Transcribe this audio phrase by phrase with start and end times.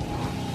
[0.00, 0.49] Thank you.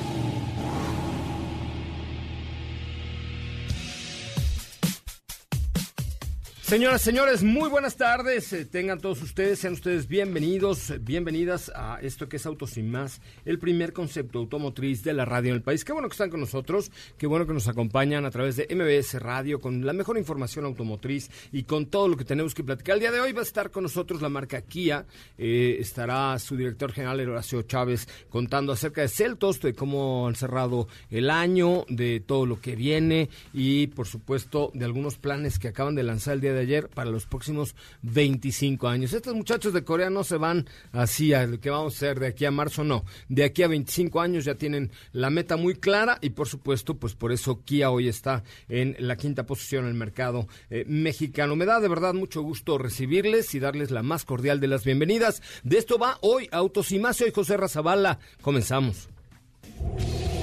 [6.66, 8.52] Señoras, señores, muy buenas tardes.
[8.52, 13.22] Eh, tengan todos ustedes, sean ustedes bienvenidos, bienvenidas a esto que es Autos Sin Más,
[13.46, 15.86] el primer concepto automotriz de la radio en el país.
[15.86, 19.22] Qué bueno que están con nosotros, qué bueno que nos acompañan a través de MBS
[19.22, 22.96] Radio con la mejor información automotriz y con todo lo que tenemos que platicar.
[22.96, 25.06] El día de hoy va a estar con nosotros la marca Kia,
[25.38, 30.88] eh, estará su director general Horacio Chávez contando acerca de Celtos, de cómo han cerrado
[31.12, 35.94] el año, de todo lo que viene y por supuesto de algunos planes que acaban
[35.94, 39.14] de lanzar el día de ayer para los próximos 25 años.
[39.14, 42.28] Estos muchachos de Corea no se van así a lo que vamos a hacer de
[42.28, 43.06] aquí a marzo, no.
[43.30, 47.14] De aquí a 25 años ya tienen la meta muy clara y por supuesto, pues
[47.14, 51.56] por eso Kia hoy está en la quinta posición en el mercado eh, mexicano.
[51.56, 55.42] Me da de verdad mucho gusto recibirles y darles la más cordial de las bienvenidas.
[55.64, 57.18] De esto va hoy Autos y Más.
[57.18, 58.20] Soy José Razabala.
[58.42, 59.10] Comenzamos.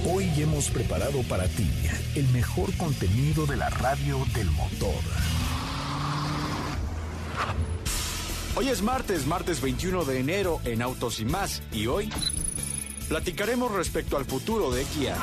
[0.04, 1.68] Hoy hemos preparado para ti
[2.16, 5.41] el mejor contenido de la radio del motor.
[8.54, 11.62] Hoy es martes, martes 21 de enero en Autos y más.
[11.72, 12.10] Y hoy
[13.08, 15.16] platicaremos respecto al futuro de Kia.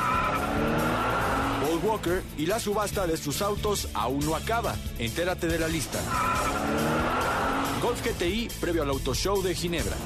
[1.62, 4.74] Paul Walker y la subasta de sus autos aún no acaba.
[4.98, 6.00] Entérate de la lista.
[7.80, 9.96] Golf GTI previo al Auto Show de Ginebra.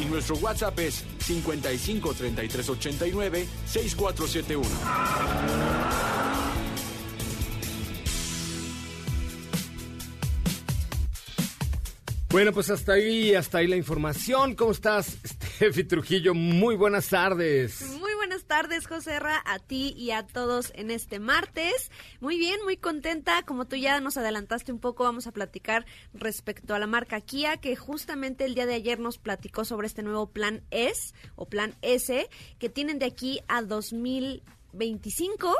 [0.00, 4.68] Y nuestro WhatsApp es 55 33 89 6471.
[12.30, 14.54] Bueno, pues hasta ahí, hasta ahí la información.
[14.54, 16.32] ¿Cómo estás, Steffi Trujillo?
[16.32, 17.82] Muy buenas tardes.
[17.98, 21.90] Muy buenas tardes, José Ra, a ti y a todos en este martes.
[22.20, 23.42] Muy bien, muy contenta.
[23.42, 27.56] Como tú ya nos adelantaste un poco, vamos a platicar respecto a la marca Kia,
[27.56, 31.74] que justamente el día de ayer nos platicó sobre este nuevo plan S o plan
[31.82, 32.28] S,
[32.60, 35.56] que tienen de aquí a 2025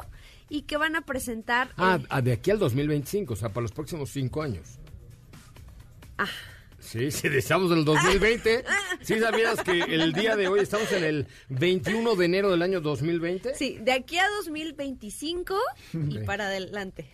[0.48, 1.72] y que van a presentar.
[1.76, 4.78] Ah, de aquí al 2025, o sea, para los próximos cinco años.
[6.16, 6.28] Ah.
[6.80, 8.64] Sí, sí, estamos en el 2020.
[9.02, 12.80] ¿Sí sabías que el día de hoy estamos en el 21 de enero del año
[12.80, 13.54] 2020?
[13.54, 15.56] Sí, de aquí a 2025
[16.08, 17.06] y para adelante.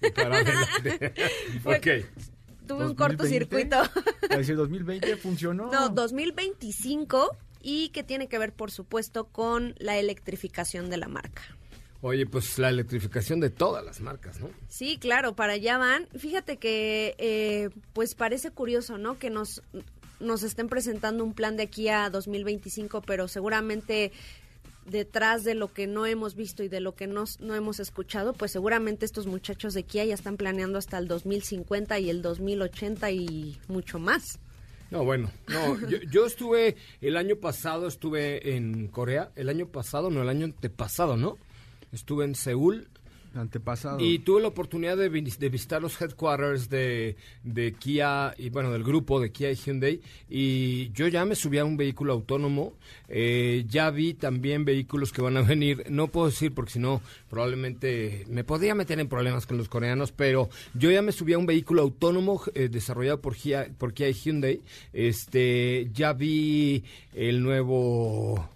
[0.00, 1.12] Y para adelante.
[1.64, 2.66] ok.
[2.66, 3.82] Tuve un cortocircuito.
[4.30, 5.70] ¿El 2020 funcionó?
[5.72, 11.42] No, 2025 y que tiene que ver, por supuesto, con la electrificación de la marca.
[12.00, 14.50] Oye, pues la electrificación de todas las marcas, ¿no?
[14.68, 16.06] Sí, claro, para allá van.
[16.16, 19.18] Fíjate que, eh, pues parece curioso, ¿no?
[19.18, 19.62] Que nos,
[20.20, 24.12] nos estén presentando un plan de aquí a 2025, pero seguramente
[24.86, 28.32] detrás de lo que no hemos visto y de lo que no, no hemos escuchado,
[28.32, 33.10] pues seguramente estos muchachos de Kia ya están planeando hasta el 2050 y el 2080
[33.10, 34.38] y mucho más.
[34.90, 40.08] No, bueno, no, yo, yo, estuve el año pasado, estuve en Corea, el año pasado,
[40.08, 41.36] no, el año antepasado, ¿no?
[41.92, 42.88] Estuve en Seúl.
[43.34, 44.00] Antepasado.
[44.00, 48.82] Y tuve la oportunidad de, de visitar los headquarters de, de, Kia y bueno, del
[48.82, 50.00] grupo de Kia y Hyundai.
[50.30, 52.72] Y yo ya me subí a un vehículo autónomo.
[53.08, 55.84] Eh, ya vi también vehículos que van a venir.
[55.90, 60.10] No puedo decir porque si no, probablemente me podría meter en problemas con los coreanos.
[60.10, 64.08] Pero yo ya me subí a un vehículo autónomo eh, desarrollado por Kia, por Kia
[64.08, 64.62] y Hyundai.
[64.92, 66.82] Este, ya vi
[67.14, 68.48] el nuevo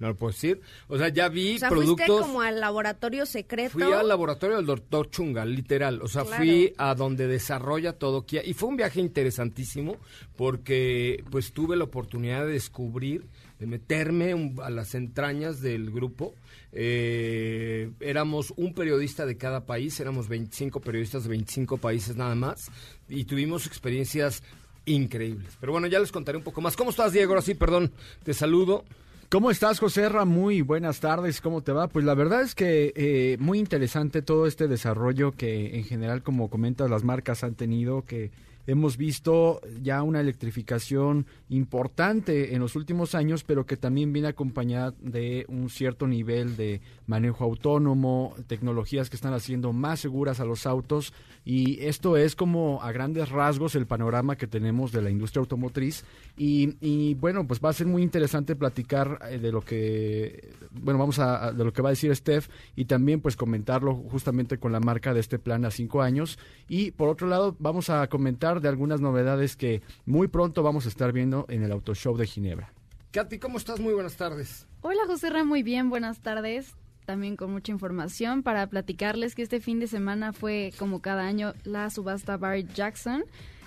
[0.00, 0.60] no lo puedo decir.
[0.88, 2.06] O sea, ya vi O sea, productos.
[2.06, 3.70] fuiste como al laboratorio secreto.
[3.70, 6.02] Fui al laboratorio del doctor Chunga, literal.
[6.02, 6.36] O sea, Claro.
[6.38, 8.42] fui a donde desarrolla todo Kia.
[8.44, 9.96] Y fue un viaje interesantísimo
[10.36, 13.26] porque pues tuve la oportunidad de descubrir,
[13.58, 16.34] de meterme un- a las entrañas del grupo.
[16.72, 22.70] Eh, éramos un periodista de cada país, éramos 25 periodistas de 25 países nada más.
[23.08, 24.42] Y tuvimos experiencias
[24.86, 25.56] increíbles.
[25.60, 26.74] Pero bueno, ya les contaré un poco más.
[26.76, 27.40] ¿Cómo estás, Diego?
[27.42, 27.92] Sí, perdón,
[28.24, 28.84] te saludo.
[29.30, 30.24] ¿Cómo estás, José Ra?
[30.24, 31.86] Muy buenas tardes, ¿cómo te va?
[31.86, 36.50] Pues la verdad es que eh, muy interesante todo este desarrollo que en general, como
[36.50, 38.32] comentas, las marcas han tenido, que
[38.70, 44.94] hemos visto ya una electrificación importante en los últimos años, pero que también viene acompañada
[45.00, 50.66] de un cierto nivel de manejo autónomo, tecnologías que están haciendo más seguras a los
[50.66, 51.12] autos.
[51.44, 56.04] Y esto es como a grandes rasgos el panorama que tenemos de la industria automotriz.
[56.36, 60.98] Y, y, bueno, pues va a ser muy interesante platicar eh, de lo que, bueno,
[60.98, 64.58] vamos a, a- de lo que va a decir Steph y también pues comentarlo justamente
[64.58, 66.38] con la marca de este plan a cinco años.
[66.68, 70.88] Y por otro lado vamos a comentar de algunas novedades que muy pronto vamos a
[70.88, 72.72] estar viendo en el Auto Show de Ginebra.
[73.12, 73.80] Katy, ¿cómo estás?
[73.80, 74.66] Muy buenas tardes.
[74.82, 76.74] Hola José Ra, muy bien, buenas tardes.
[77.06, 81.54] También con mucha información para platicarles que este fin de semana fue, como cada año,
[81.64, 83.24] la subasta Barrett Jackson,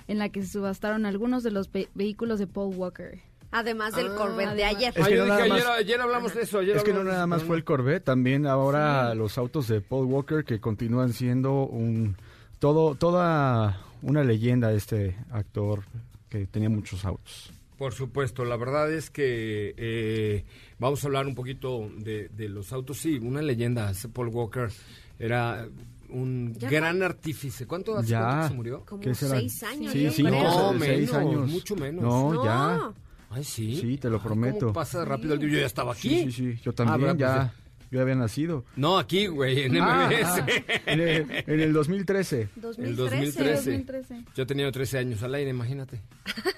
[0.07, 3.19] en la que se subastaron algunos de los ve- vehículos de Paul Walker.
[3.51, 4.93] Además del Ah, Corvette de ayer.
[4.95, 6.59] Es que no dije, nada ayer, más- ayer hablamos de eso.
[6.59, 10.05] Ayer Es que no nada más fue el Corvette, también ahora los autos de Paul
[10.05, 12.15] Walker que continúan siendo un
[12.59, 15.83] todo toda una leyenda este actor
[16.29, 17.51] que tenía muchos autos.
[17.77, 20.45] Por supuesto, la verdad es que eh,
[20.79, 22.99] vamos a hablar un poquito de, de los autos.
[22.99, 24.69] Sí, una leyenda, ese Paul Walker
[25.19, 25.67] era
[26.09, 27.65] un Ya gran artífice.
[27.65, 28.21] ¿Cuánto hace Ya.
[28.21, 28.85] cuánto se murió?
[28.85, 29.39] Como ¿Qué será?
[29.39, 30.21] seis años, Sí.
[30.23, 31.49] No, no, seis menos, años.
[31.49, 32.03] mucho menos.
[32.03, 32.45] No, No.
[32.45, 32.91] ya.
[33.31, 33.75] Ay, sí.
[33.75, 34.59] Sí, te lo Ay, prometo.
[34.59, 35.49] ¿Cómo pasa rápido el día?
[35.49, 36.09] Yo ya estaba aquí.
[36.09, 37.62] Sí, sí, sí, yo también Ah, ya Pues,
[37.93, 38.65] yo había nacido.
[38.75, 40.25] No, aquí, güey, en Ah, MBS.
[40.25, 40.45] ah,
[40.87, 42.95] en, el, en el 2013, El 2013.
[42.95, 43.71] 2013.
[43.71, 44.25] 2013.
[44.35, 46.01] Yo tenía 13 años al aire, imagínate.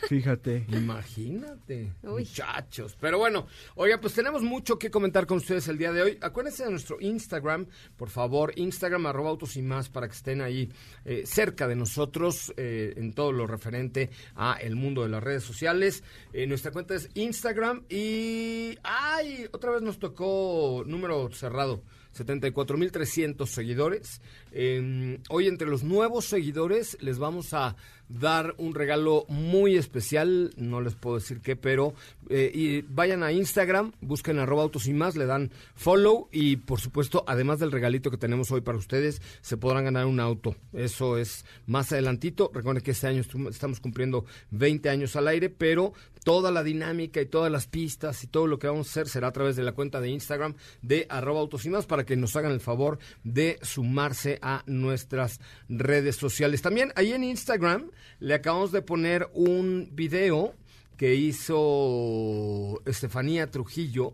[0.08, 0.66] fíjate.
[0.70, 2.24] Imagínate, Uy.
[2.24, 2.96] muchachos.
[3.00, 6.18] Pero bueno, oiga, pues tenemos mucho que comentar con ustedes el día de hoy.
[6.22, 7.66] Acuérdense de nuestro Instagram,
[7.98, 10.72] por favor, Instagram arroba autos y más para que estén ahí
[11.04, 15.44] eh, cerca de nosotros eh, en todo lo referente a el mundo de las redes
[15.44, 16.04] sociales.
[16.34, 21.82] Eh, nuestra cuenta es Instagram y ay, otra vez nos tocó número cerrado.
[22.16, 24.22] 74.300 seguidores.
[24.52, 27.76] Eh, hoy entre los nuevos seguidores les vamos a
[28.10, 31.94] dar un regalo muy especial, no les puedo decir qué, pero
[32.30, 36.80] eh, y vayan a Instagram, busquen arroba autos y más, le dan follow y por
[36.80, 40.56] supuesto, además del regalito que tenemos hoy para ustedes, se podrán ganar un auto.
[40.74, 42.52] Eso es más adelantito.
[42.54, 45.94] Recuerden que este año estamos cumpliendo 20 años al aire, pero
[46.24, 49.28] toda la dinámica y todas las pistas y todo lo que vamos a hacer será
[49.28, 52.36] a través de la cuenta de Instagram de arroba autos y más para que nos
[52.36, 56.62] hagan el favor de sumarse a nuestras redes sociales.
[56.62, 60.54] También ahí en Instagram le acabamos de poner un video
[60.98, 64.14] que hizo Estefanía Trujillo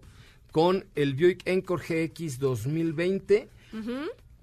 [0.52, 3.50] con el Buick Encore GX 2020.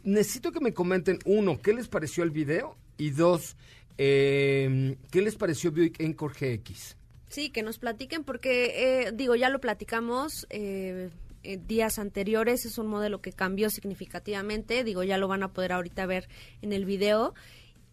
[0.05, 2.77] Necesito que me comenten, uno, ¿qué les pareció el video?
[2.97, 3.57] Y dos,
[3.99, 6.97] eh, ¿qué les pareció Buick Encore GX?
[7.29, 11.11] Sí, que nos platiquen porque, eh, digo, ya lo platicamos eh,
[11.43, 15.73] eh, días anteriores, es un modelo que cambió significativamente, digo, ya lo van a poder
[15.73, 16.29] ahorita ver
[16.63, 17.35] en el video.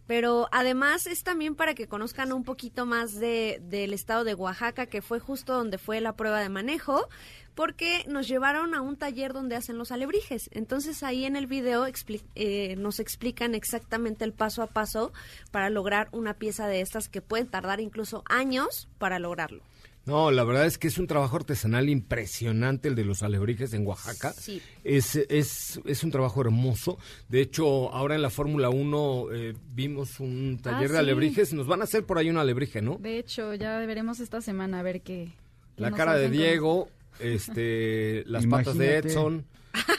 [0.06, 4.86] Pero además es también para que conozcan un poquito más de, del estado de Oaxaca,
[4.86, 7.08] que fue justo donde fue la prueba de manejo,
[7.56, 10.50] porque nos llevaron a un taller donde hacen los alebrijes.
[10.52, 11.86] Entonces ahí en el video
[12.34, 15.12] eh, nos explican exactamente el paso a paso
[15.50, 19.62] para lograr una pieza de estas que pueden tardar incluso años para lograrlo.
[20.06, 23.84] No, la verdad es que es un trabajo artesanal impresionante el de los alebrijes en
[23.86, 24.32] Oaxaca.
[24.32, 24.62] Sí.
[24.84, 26.98] Es, es, es un trabajo hermoso.
[27.28, 30.96] De hecho, ahora en la Fórmula 1 eh, vimos un taller Ah, de sí.
[30.96, 31.52] alebrijes.
[31.52, 32.98] Nos van a hacer por ahí un alebrije, ¿no?
[32.98, 35.32] De hecho, ya veremos esta semana a ver qué.
[35.76, 38.98] qué La nos cara de con- Diego, este, las patas de.
[38.98, 39.44] Edson.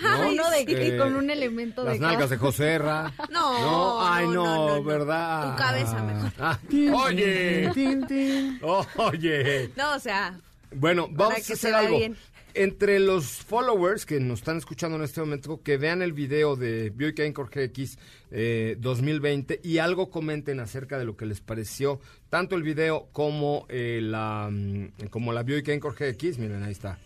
[0.01, 0.29] ¿No?
[0.29, 2.29] Uno de Eh, con un elemento Las de nalgas gas.
[2.31, 3.13] de Joserra.
[3.31, 4.83] No, Ay, no, no, no, no, no.
[4.83, 5.51] ¿verdad?
[5.55, 6.31] Tu cabeza mejor.
[6.39, 6.59] Ah,
[7.05, 7.71] oye,
[8.97, 9.71] oye.
[9.75, 10.39] No, o sea,
[10.75, 11.97] Bueno, vamos a hacer algo.
[11.97, 12.15] bien.
[12.53, 16.89] Entre los followers que nos están escuchando en este momento, que vean el video de
[16.89, 17.99] Buick Encore GX
[18.31, 23.67] eh, 2020 y algo comenten acerca de lo que les pareció tanto el video como
[23.69, 26.39] eh, la mm, como la Buick Encore GX.
[26.39, 26.97] Miren, ahí está.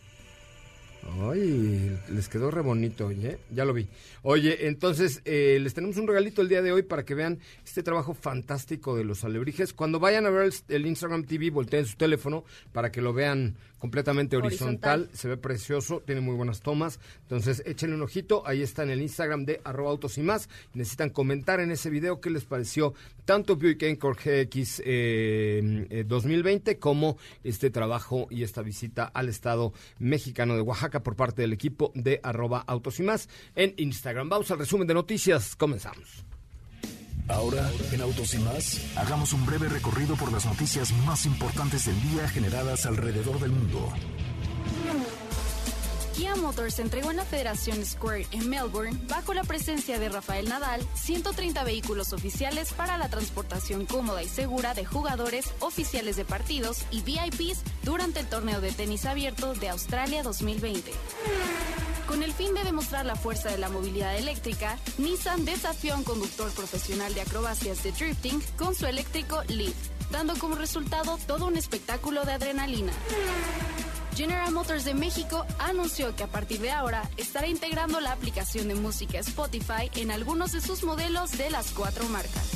[1.22, 3.88] Ay, les quedó re bonito, oye, ya lo vi.
[4.22, 7.82] Oye, entonces eh, les tenemos un regalito el día de hoy para que vean este
[7.82, 9.74] trabajo fantástico de los alebrijes.
[9.74, 13.56] Cuando vayan a ver el, el Instagram TV, volteen su teléfono para que lo vean
[13.82, 15.02] completamente horizontal.
[15.02, 15.18] Horizontal.
[15.18, 17.00] Se ve precioso, tiene muy buenas tomas.
[17.24, 18.44] Entonces, échenle un ojito.
[18.46, 20.50] Ahí está en el Instagram de arroba autos y más.
[20.76, 22.94] Necesitan comentar en ese video qué les pareció
[23.26, 29.74] tanto Buick Encore GX eh, eh, 2020 como este trabajo y esta visita al estado
[29.98, 34.30] mexicano de Oaxaca por parte del equipo de arroba autos y más en Instagram.
[34.30, 35.56] Vamos al resumen de noticias.
[35.56, 36.26] Comenzamos.
[37.28, 41.96] Ahora, en Autos y más, hagamos un breve recorrido por las noticias más importantes del
[42.02, 43.94] día generadas alrededor del mundo.
[46.16, 50.86] Kia Motors entregó en la Federación Square en Melbourne, bajo la presencia de Rafael Nadal,
[50.96, 57.02] 130 vehículos oficiales para la transportación cómoda y segura de jugadores, oficiales de partidos y
[57.02, 60.92] VIPs durante el torneo de tenis abierto de Australia 2020.
[62.08, 66.04] Con el fin de demostrar la fuerza de la movilidad eléctrica, Nissan desafió a un
[66.04, 69.76] conductor profesional de acrobacias de drifting con su eléctrico Leaf,
[70.12, 72.92] dando como resultado todo un espectáculo de adrenalina.
[74.22, 78.76] General Motors de México anunció que a partir de ahora estará integrando la aplicación de
[78.76, 82.52] música Spotify en algunos de sus modelos de las cuatro marcas.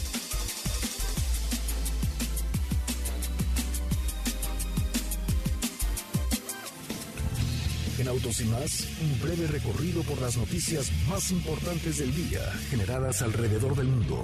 [7.97, 13.23] En Autos y más, un breve recorrido por las noticias más importantes del día generadas
[13.23, 14.23] alrededor del mundo.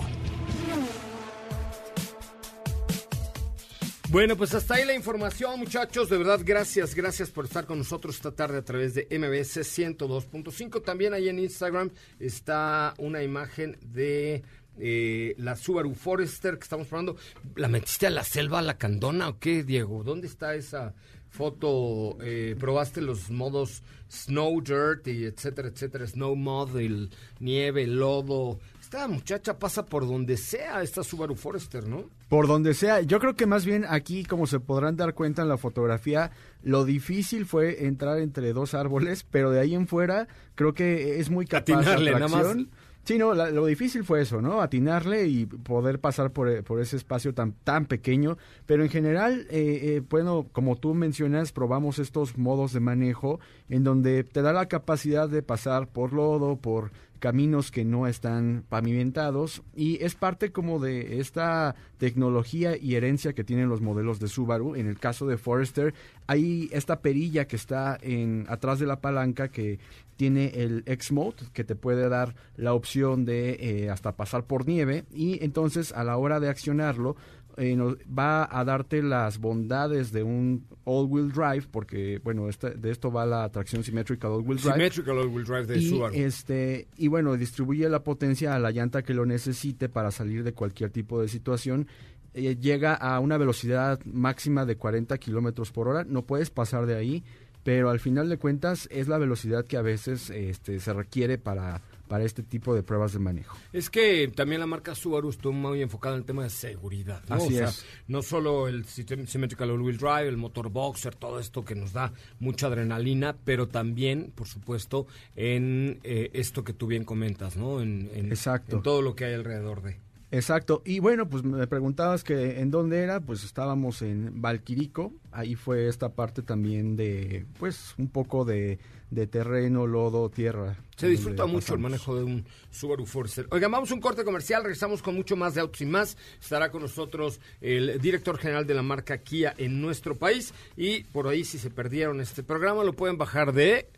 [4.11, 6.09] Bueno, pues hasta ahí la información, muchachos.
[6.09, 10.83] De verdad, gracias, gracias por estar con nosotros esta tarde a través de MBS 102.5.
[10.83, 14.43] También ahí en Instagram está una imagen de
[14.77, 17.15] eh, la Subaru Forester que estamos probando.
[17.55, 20.03] ¿La metiste a la selva, a la candona o qué, Diego?
[20.03, 20.93] ¿Dónde está esa
[21.29, 22.17] foto?
[22.21, 26.05] Eh, ¿Probaste los modos Snow Dirt y etcétera, etcétera?
[26.05, 28.59] Snow Mod, el nieve, lodo.
[28.93, 32.09] Esta muchacha pasa por donde sea, esta Subaru Forester, ¿no?
[32.27, 35.47] Por donde sea, yo creo que más bien aquí, como se podrán dar cuenta en
[35.47, 36.31] la fotografía,
[36.61, 41.29] lo difícil fue entrar entre dos árboles, pero de ahí en fuera creo que es
[41.29, 42.57] muy capaz Atinarle, nada más.
[43.05, 44.61] Sí, no, la- lo difícil fue eso, ¿no?
[44.61, 48.37] Atinarle y poder pasar por, eh, por ese espacio tan, tan pequeño.
[48.65, 53.85] Pero en general, eh, eh, bueno, como tú mencionas, probamos estos modos de manejo en
[53.85, 56.91] donde te da la capacidad de pasar por lodo, por
[57.21, 63.43] caminos que no están pavimentados y es parte como de esta tecnología y herencia que
[63.43, 64.75] tienen los modelos de Subaru.
[64.75, 65.93] En el caso de Forester
[66.25, 69.79] hay esta perilla que está en atrás de la palanca que
[70.17, 75.05] tiene el X-Mode que te puede dar la opción de eh, hasta pasar por nieve
[75.13, 77.15] y entonces a la hora de accionarlo
[77.63, 77.77] eh,
[78.07, 83.25] va a darte las bondades de un all-wheel drive porque bueno esta- de esto va
[83.25, 84.73] la tracción simétrica all-wheel drive.
[84.73, 86.13] Symmetrical all-wheel drive de y Subaru.
[86.15, 90.53] este y bueno distribuye la potencia a la llanta que lo necesite para salir de
[90.53, 91.87] cualquier tipo de situación.
[92.33, 96.03] Eh, llega a una velocidad máxima de 40 kilómetros por hora.
[96.05, 97.23] No puedes pasar de ahí
[97.63, 101.79] pero al final de cuentas es la velocidad que a veces este, se requiere para
[102.11, 105.81] para este tipo de pruebas de manejo Es que también la marca Subaru estuvo muy
[105.81, 107.23] enfocada en el tema de seguridad.
[107.29, 107.35] ¿no?
[107.35, 107.85] Así o sea, es.
[108.09, 112.11] no solo el sistema Symmetrical All-Wheel Drive, el motor boxer, todo esto que nos da
[112.41, 117.79] mucha adrenalina, pero también, por supuesto, en eh, esto que tú bien comentas, ¿no?
[117.81, 118.75] En, en- Exacto.
[118.75, 119.97] en todo lo que hay alrededor de.
[120.31, 120.81] Exacto.
[120.85, 125.13] Y bueno, pues me preguntabas que en dónde era, pues estábamos en Valquirico.
[125.31, 130.77] Ahí fue esta parte también de, pues, un poco de, de terreno, lodo, tierra.
[130.95, 133.45] Se disfruta mucho el manejo de un Subaru Forester.
[133.51, 136.17] Oigan, vamos a un corte comercial, regresamos con mucho más de autos y más.
[136.39, 140.53] Estará con nosotros el director general de la marca Kia en nuestro país.
[140.77, 143.89] Y por ahí, si se perdieron este programa, lo pueden bajar de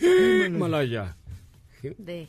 [0.00, 1.16] Himalaya.
[1.82, 2.28] De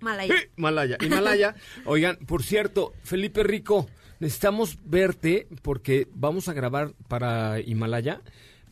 [0.00, 0.34] Himalaya.
[0.56, 0.96] Himalaya.
[1.00, 1.54] Himalaya.
[1.84, 3.88] Oigan, por cierto, Felipe Rico,
[4.20, 8.20] necesitamos verte porque vamos a grabar para Himalaya.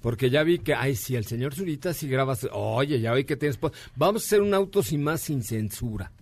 [0.01, 2.47] Porque ya vi que, ay, sí, el señor Zurita sí grabas.
[2.53, 3.59] Oye, ya vi que tienes.
[3.97, 6.13] Vamos a hacer un auto sin más, sin censura.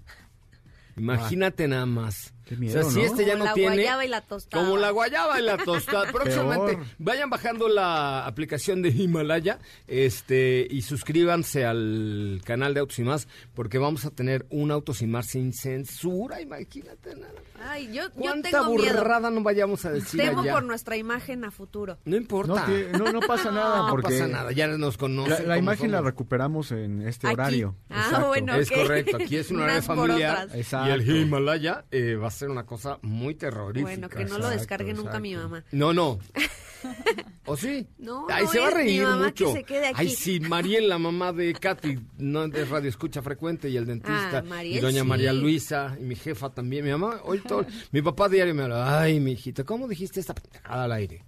[0.96, 2.33] Imagínate nada más.
[2.44, 3.04] Qué miedo, o sea, si ¿no?
[3.06, 4.64] este ya Como no la guayaba y la tostada.
[4.64, 6.04] Como la guayaba y la tostada.
[6.12, 6.86] Próximamente Peor.
[6.98, 13.28] vayan bajando la aplicación de Himalaya este y suscríbanse al canal de Autos y Más
[13.54, 16.40] porque vamos a tener un Autos y Más sin censura.
[16.40, 17.32] Imagínate nada.
[17.62, 18.94] Ay, yo, yo ¿Cuánta tengo miedo.
[18.96, 20.52] burrada no vayamos a decir Temo allá?
[20.54, 21.98] por nuestra imagen a futuro.
[22.04, 22.54] No importa.
[22.54, 25.48] No, que- no, no pasa nada No porque pasa nada, ya nos conocen.
[25.48, 27.34] la, imagen la recuperamos en este Aquí.
[27.34, 27.76] horario.
[27.90, 28.26] Ah, Exacto.
[28.28, 28.54] bueno.
[28.54, 32.66] Es correcto, aquí es un horario familiar y el Himalaya eh, va a ser una
[32.66, 33.88] cosa muy terrorífica.
[33.88, 35.64] Bueno, que no lo descargue nunca mi mamá.
[35.72, 36.18] No, no.
[37.46, 37.86] ¿O sí?
[37.98, 39.52] No, no se va a mi reír que mucho.
[39.52, 39.96] se quede aquí.
[39.98, 44.38] Ay, sí, Mariel, la mamá de Katy, no es radio escucha frecuente y el dentista.
[44.38, 45.06] Ah, Mariel, y doña sí.
[45.06, 46.84] María Luisa y mi jefa también.
[46.84, 50.34] Mi mamá, hoy todo, mi papá diario me habla, ay, mi hijita, ¿cómo dijiste esta
[50.34, 51.24] pendejada al aire?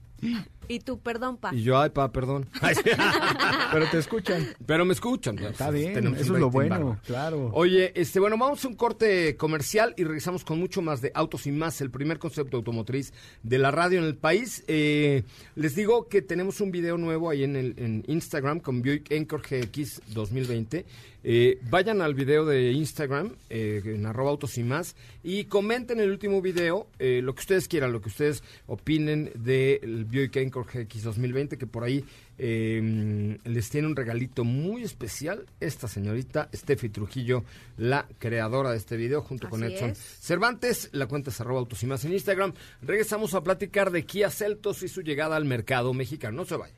[0.68, 1.54] Y tú, perdón, pa.
[1.54, 2.46] Y yo, ay, pa, perdón.
[3.72, 4.46] Pero te escuchan.
[4.64, 5.38] Pero me escuchan.
[5.38, 7.50] Está bien, Tenemos eso es lo bueno, claro.
[7.52, 11.46] Oye, este, bueno, vamos a un corte comercial y regresamos con mucho más de Autos
[11.46, 14.64] y Más, el primer concepto automotriz de la radio en el país.
[14.66, 19.10] Eh, les digo que tenemos un video nuevo ahí en, el, en Instagram con Buick
[19.10, 20.84] Encore GX 2020.
[21.28, 24.94] Eh, vayan al video de Instagram, eh, en arroba autos y más,
[25.24, 30.04] y comenten el último video eh, lo que ustedes quieran, lo que ustedes opinen del
[30.04, 32.04] Buick Encore GX 2020, que por ahí
[32.38, 37.44] eh, les tiene un regalito muy especial esta señorita Steffi Trujillo,
[37.76, 39.98] la creadora de este video, junto con Edson es.
[39.98, 40.88] Cervantes.
[40.92, 42.54] La cuenta es arroba autos y más en Instagram.
[42.80, 46.38] Regresamos a platicar de Kia Celtos y su llegada al mercado mexicano.
[46.38, 46.74] No se vaya.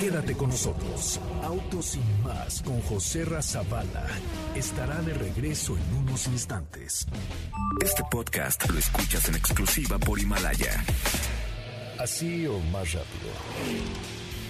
[0.00, 1.20] Quédate con nosotros.
[1.42, 4.06] Autos y más con José Razabala
[4.56, 7.06] estará de regreso en unos instantes.
[7.80, 10.84] Este podcast lo escuchas en exclusiva por Himalaya.
[11.98, 13.30] Así o más rápido.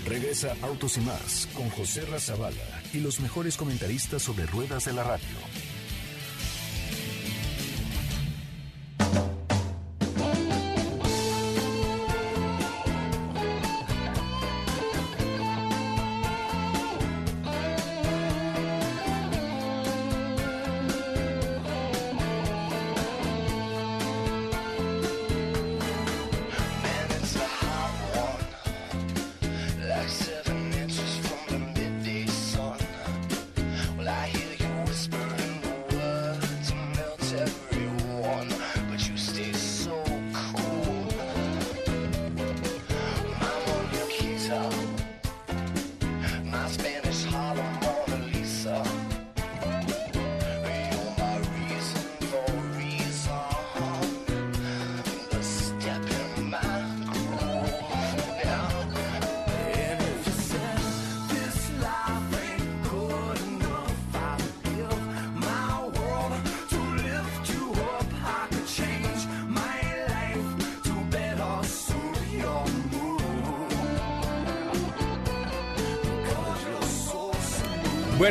[0.06, 5.04] Regresa Autos y más con José Razabala y los mejores comentaristas sobre ruedas de la
[5.04, 5.73] radio.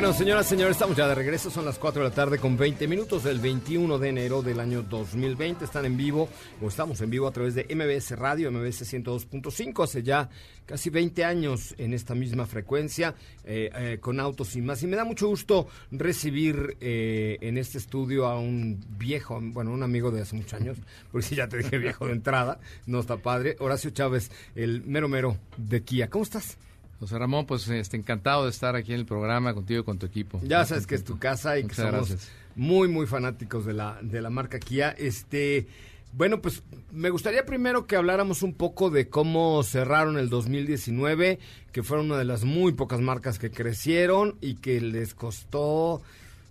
[0.03, 1.49] Bueno, señoras, señores, estamos ya de regreso.
[1.49, 4.83] Son las 4 de la tarde con 20 minutos del 21 de enero del año
[4.83, 5.63] 2020.
[5.63, 6.27] Están en vivo,
[6.61, 9.81] o estamos en vivo a través de MBS Radio, MBS 102.5.
[9.81, 10.29] Hace ya
[10.65, 14.83] casi 20 años en esta misma frecuencia, eh, eh, con autos y más.
[14.83, 19.83] Y me da mucho gusto recibir eh, en este estudio a un viejo, bueno, un
[19.83, 20.77] amigo de hace muchos años,
[21.13, 23.55] porque si ya te dije viejo de entrada, no está padre.
[23.59, 26.09] Horacio Chávez, el mero mero de Kia.
[26.09, 26.57] ¿Cómo estás?
[27.03, 30.05] José Ramón, pues este, encantado de estar aquí en el programa contigo y con tu
[30.05, 30.39] equipo.
[30.43, 32.31] Ya sabes que es tu casa y que somos gracias.
[32.55, 34.91] muy, muy fanáticos de la, de la marca Kia.
[34.91, 35.67] Este,
[36.13, 36.63] bueno, pues
[36.93, 41.39] me gustaría primero que habláramos un poco de cómo cerraron el 2019,
[41.73, 46.01] que fueron una de las muy pocas marcas que crecieron y que les costó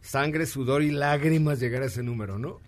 [0.02, 2.60] sangre, sudor y lágrimas llegar a ese número, ¿no?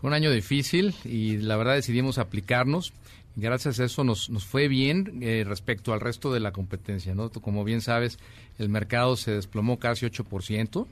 [0.00, 2.92] Fue un año difícil y la verdad decidimos aplicarnos.
[3.40, 7.30] Gracias a eso nos, nos fue bien eh, respecto al resto de la competencia, ¿no?
[7.30, 8.18] Como bien sabes,
[8.58, 10.86] el mercado se desplomó casi 8%,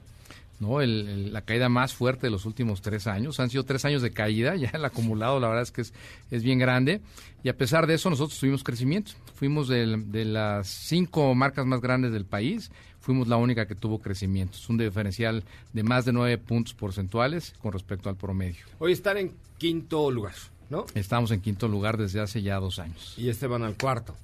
[0.61, 0.79] ¿no?
[0.81, 3.39] El- la caída más fuerte de los últimos tres años.
[3.41, 5.93] Han sido tres años de caída, ya el acumulado la verdad es que es,
[6.31, 7.01] es bien grande.
[7.43, 9.11] Y a pesar de eso, nosotros tuvimos crecimiento.
[9.35, 14.57] Fuimos de las cinco marcas más grandes del país, fuimos la única que tuvo crecimiento.
[14.57, 18.65] Es un diferencial de más de nueve puntos porcentuales con respecto al promedio.
[18.79, 20.33] Hoy están en quinto lugar,
[20.69, 20.85] ¿no?
[20.95, 23.13] Estamos en quinto lugar desde hace ya dos años.
[23.17, 24.15] Y este van al cuarto.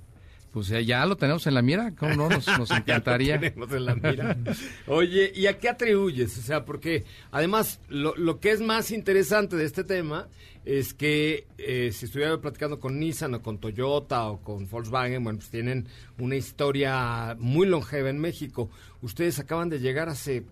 [0.52, 2.30] Pues ya, ya lo tenemos en la mira, ¿cómo no?
[2.30, 3.40] Nos, nos Ya lo encantaría.
[3.40, 4.38] tenemos en la mira.
[4.86, 6.38] Oye, ¿y a qué atribuyes?
[6.38, 10.28] O sea, porque además lo, lo que es más interesante de este tema
[10.64, 15.40] es que eh, si estuviera platicando con Nissan o con Toyota o con Volkswagen, bueno,
[15.40, 15.88] pues tienen
[16.20, 18.70] una historia muy longeva en México.
[19.02, 20.44] Ustedes acaban de llegar hace...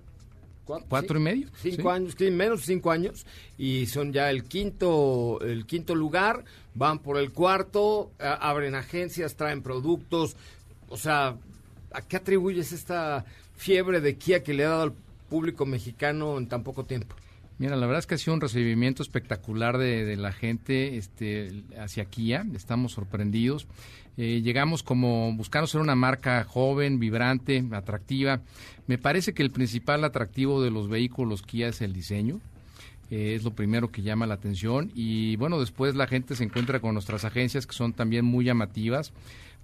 [0.88, 1.22] ¿Cuatro ¿Sí?
[1.22, 1.48] y medio?
[1.62, 1.88] Cinco Sí.
[1.90, 3.26] años, sí, menos de cinco años
[3.58, 6.44] y son ya el quinto, el quinto lugar,
[6.76, 10.36] van por el cuarto, abren agencias, traen productos,
[10.90, 11.36] o sea,
[11.92, 14.94] ¿a qué atribuyes esta fiebre de Kia que le ha dado al
[15.30, 17.16] público mexicano en tan poco tiempo?
[17.60, 21.62] Mira, la verdad es que ha sido un recibimiento espectacular de, de la gente este,
[21.78, 22.44] hacia Kia.
[22.56, 23.68] Estamos sorprendidos.
[24.18, 28.42] Eh, llegamos como buscando ser una marca joven, vibrante, atractiva.
[28.88, 32.40] Me parece que el principal atractivo de los vehículos Kia es el diseño.
[33.12, 36.80] eh, es lo primero que llama la atención y bueno, después la gente se encuentra
[36.80, 39.12] con nuestras agencias que son también muy llamativas,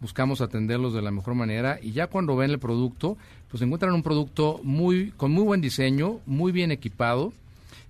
[0.01, 3.17] buscamos atenderlos de la mejor manera y ya cuando ven el producto,
[3.49, 7.31] pues encuentran un producto muy con muy buen diseño, muy bien equipado,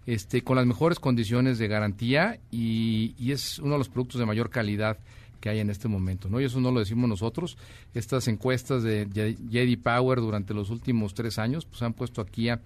[0.05, 4.25] este, con las mejores condiciones de garantía y, y es uno de los productos de
[4.27, 4.97] mayor calidad
[5.39, 6.39] que hay en este momento, ¿no?
[6.41, 7.57] Y eso no lo decimos nosotros.
[7.93, 9.05] Estas encuestas de
[9.49, 12.59] JD Power durante los últimos tres años, pues han puesto aquí a,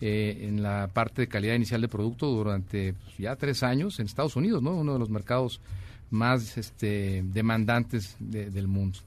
[0.00, 4.06] eh, en la parte de calidad inicial de producto durante pues, ya tres años en
[4.06, 4.72] Estados Unidos, ¿no?
[4.74, 5.60] Uno de los mercados
[6.10, 8.98] más este, demandantes de- del mundo.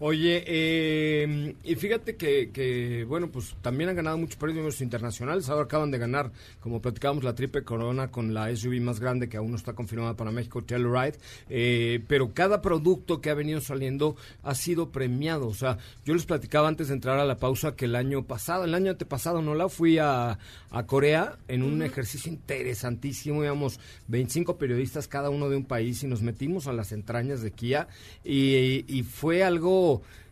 [0.00, 5.48] Oye, eh, y fíjate que, que, bueno, pues también han ganado muchos premios internacionales.
[5.48, 6.30] Ahora acaban de ganar,
[6.60, 10.14] como platicábamos, la triple corona con la SUV más grande que aún no está confirmada
[10.14, 11.18] para México, Telluride.
[11.48, 15.48] Eh, pero cada producto que ha venido saliendo ha sido premiado.
[15.48, 18.66] O sea, yo les platicaba antes de entrar a la pausa que el año pasado,
[18.66, 20.38] el año antepasado, no la fui a,
[20.70, 23.42] a Corea en un ejercicio interesantísimo.
[23.42, 27.50] Íbamos 25 periodistas, cada uno de un país, y nos metimos a las entrañas de
[27.50, 27.88] Kia.
[28.24, 29.87] Y, y fue algo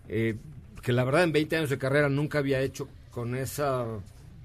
[0.09, 0.37] eh,
[0.83, 3.87] que la verdad en 20 años de carrera nunca había hecho con esa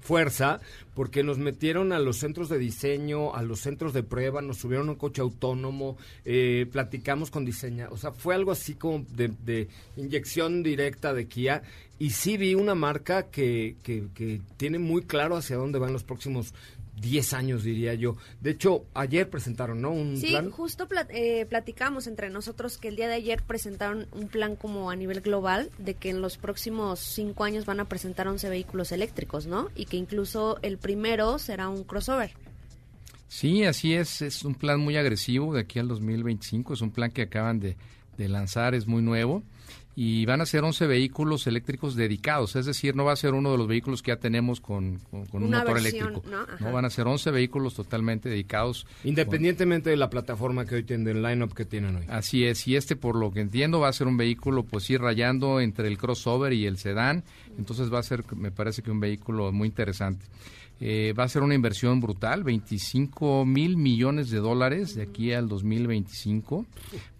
[0.00, 0.60] fuerza,
[0.94, 4.88] porque nos metieron a los centros de diseño, a los centros de prueba, nos subieron
[4.88, 10.62] un coche autónomo, eh, platicamos con diseña, o sea, fue algo así como de, inyección
[10.62, 11.62] directa de Kia,
[11.98, 16.52] y sí vi una marca que, que tiene muy claro hacia dónde van los próximos
[17.00, 18.16] 10 años, diría yo.
[18.40, 19.90] De hecho, ayer presentaron, ¿no?
[19.92, 20.50] Un Sí, plan.
[20.50, 24.90] justo plat- eh, platicamos entre nosotros que el día de ayer presentaron un plan como
[24.90, 28.92] a nivel global de que en los próximos cinco años van a presentar 11 vehículos
[28.92, 29.70] eléctricos, ¿no?
[29.74, 32.32] Y que incluso el primero será un crossover.
[33.28, 37.10] Sí, así es, es un plan muy agresivo de aquí al 2025, es un plan
[37.10, 37.76] que acaban de,
[38.18, 39.42] de lanzar, es muy nuevo
[39.94, 43.52] y van a ser 11 vehículos eléctricos dedicados, es decir, no va a ser uno
[43.52, 46.42] de los vehículos que ya tenemos con, con- con un Una motor versión, eléctrico, ¿no?
[46.54, 46.70] Ajá.
[46.70, 48.86] van a ser 11 vehículos totalmente dedicados.
[49.04, 52.04] Independientemente de la plataforma que hoy tienen, del line-up que tienen hoy.
[52.08, 55.00] Así es, y este por lo que entiendo va a ser un vehículo pues ir
[55.00, 57.24] rayando entre el crossover y el sedán,
[57.58, 60.24] entonces va a ser, me parece que un vehículo muy interesante.
[60.84, 65.46] Eh, va a ser una inversión brutal, 25 mil millones de dólares de aquí al
[65.48, 66.66] 2025.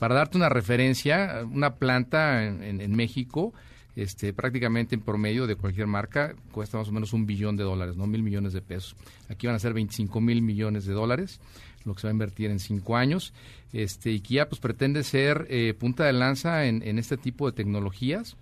[0.01, 3.53] Para darte una referencia, una planta en, México,
[3.95, 7.97] este, prácticamente en promedio de cualquier marca, cuesta más o menos un billón de dólares,
[7.97, 8.97] no mil millones de pesos.
[9.29, 11.39] Aquí van a ser 25 mil millones de dólares,
[11.85, 13.33] lo que se va a invertir en cinco años.
[13.73, 17.53] Este, y Kia pues pretende ser eh, punta de lanza en, en este tipo de
[17.55, 18.37] tecnologías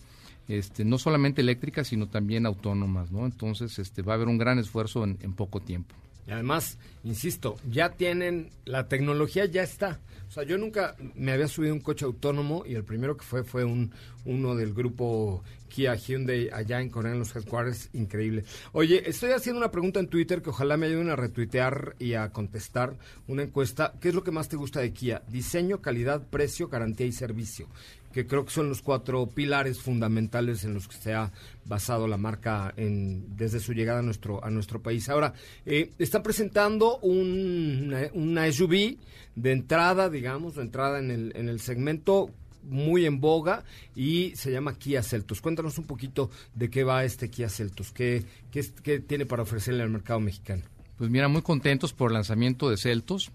[0.50, 3.24] este, no solamente eléctricas, sino también autónomas, ¿no?
[3.24, 5.94] Entonces, este, va a haber un gran esfuerzo en, en poco tiempo.
[6.26, 10.00] Y además, insisto, ya tienen, la tecnología ya está.
[10.28, 13.42] O sea, yo nunca me había subido un coche autónomo y el primero que fue
[13.42, 13.90] fue un
[14.24, 18.44] uno del grupo Kia Hyundai allá en Corea en los headquarters, increíble.
[18.72, 22.28] Oye, estoy haciendo una pregunta en Twitter que ojalá me ayuden a retuitear y a
[22.30, 23.94] contestar una encuesta.
[23.98, 25.22] ¿Qué es lo que más te gusta de Kia?
[25.28, 27.68] Diseño, calidad, precio, garantía y servicio
[28.12, 31.30] que creo que son los cuatro pilares fundamentales en los que se ha
[31.64, 35.08] basado la marca desde su llegada a nuestro, a nuestro país.
[35.08, 35.32] Ahora,
[35.64, 38.98] eh, está presentando un- una SUV
[39.36, 44.50] de entrada, digamos, de entrada en el, en el segmento muy en boga y se
[44.50, 45.40] llama Kia Celtos.
[45.40, 49.82] Cuéntanos un poquito de qué va este Kia Celtos, qué, qué, qué tiene para ofrecerle
[49.82, 50.62] al mercado mexicano.
[50.96, 53.30] Pues mira, muy contentos por el lanzamiento de Celtos.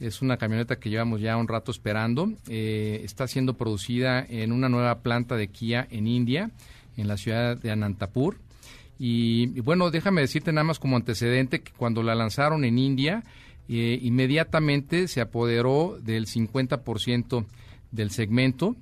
[0.00, 2.32] Es una camioneta que llevamos ya un rato esperando.
[2.48, 6.50] Eh, está siendo producida en una nueva planta de Kia en India,
[6.96, 8.38] en la ciudad de Anantapur.
[8.98, 13.22] Y, y bueno, déjame decirte nada más como antecedente que cuando la lanzaron en India,
[13.68, 17.46] eh, inmediatamente se apoderó del 50%
[17.94, 18.76] del segmento.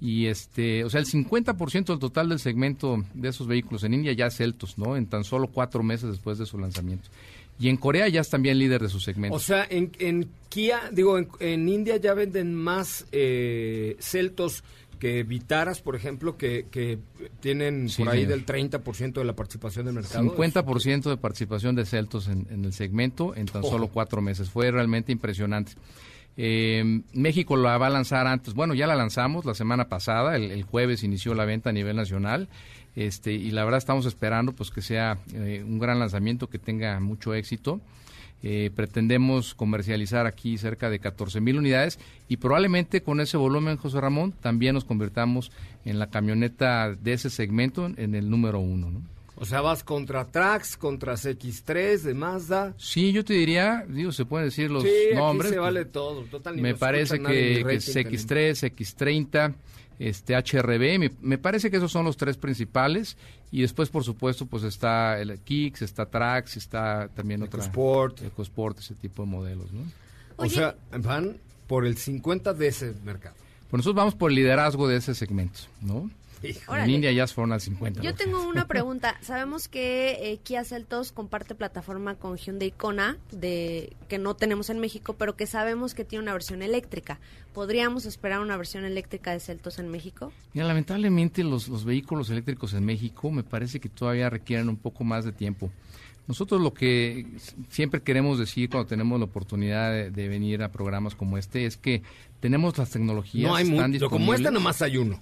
[0.00, 4.12] Y este, o sea, el 50% del total del segmento de esos vehículos en India
[4.12, 4.96] ya es Celtos, ¿no?
[4.96, 7.08] En tan solo cuatro meses después de su lanzamiento.
[7.58, 9.36] Y en Corea ya es también líder de su segmento.
[9.36, 14.64] O sea, en, en Kia, digo, en, en India ya venden más eh, Celtos
[14.98, 16.98] que Vitaras, por ejemplo, que, que
[17.40, 18.44] tienen Sí, por ahí señor.
[18.46, 20.34] del 30% de la participación del mercado.
[20.34, 24.48] 50% de participación de Celtos en, en el segmento en tan solo cuatro meses.
[24.48, 25.72] Fue realmente impresionante.
[26.36, 28.54] Eh, México la va a lanzar antes.
[28.54, 30.36] Bueno, ya la lanzamos la semana pasada.
[30.36, 32.48] El, jueves inició la venta a nivel nacional.
[32.96, 36.98] Este, y la verdad estamos esperando pues que sea eh, un gran lanzamiento, que tenga
[37.00, 37.80] mucho éxito.
[38.42, 44.00] Eh, pretendemos comercializar aquí cerca de 14 mil unidades y probablemente con ese volumen, José
[44.00, 45.52] Ramón, también nos convirtamos
[45.84, 48.90] en la camioneta de ese segmento en el número uno.
[48.90, 49.02] ¿no?
[49.40, 52.74] O sea, vas contra Trax, contra CX3 de Mazda.
[52.76, 55.46] Sí, yo te diría, digo, se pueden decir los sí, nombres.
[55.46, 56.24] aquí se pues, vale todo.
[56.24, 57.24] Total, me parece que,
[57.66, 57.96] que tenemos.
[57.96, 59.54] CX3, X30,
[59.98, 63.16] este HRB, me, me parece que esos son los tres principales
[63.50, 68.22] y después por supuesto pues está el Kicks, está Trax, está también otra EcoSport.
[68.22, 69.82] EcoSport, ese tipo de modelos, ¿no?
[70.36, 73.36] O sea, van por el 50 de ese mercado.
[73.70, 76.10] Pues nosotros vamos por el liderazgo de ese segmento, ¿no?
[76.42, 76.72] Hijo.
[76.72, 76.84] Órale.
[76.88, 78.00] En India ya fueron al 50.
[78.02, 79.16] Yo tengo una pregunta.
[79.20, 84.78] Sabemos que eh, Kia Celtos comparte plataforma con Hyundai Kona, de, que no tenemos en
[84.78, 87.18] México, pero que sabemos que tiene una versión eléctrica.
[87.52, 90.32] ¿Podríamos esperar una versión eléctrica de Celtos en México?
[90.54, 95.04] Mira, lamentablemente los, los vehículos eléctricos en México me parece que todavía requieren un poco
[95.04, 95.70] más de tiempo.
[96.28, 97.26] Nosotros lo que
[97.70, 101.76] siempre queremos decir cuando tenemos la oportunidad de, de venir a programas como este es
[101.76, 102.02] que
[102.38, 104.08] tenemos las tecnologías No hay están mucho.
[104.08, 104.52] Como esta disponibles.
[104.52, 105.20] nomás hay uno.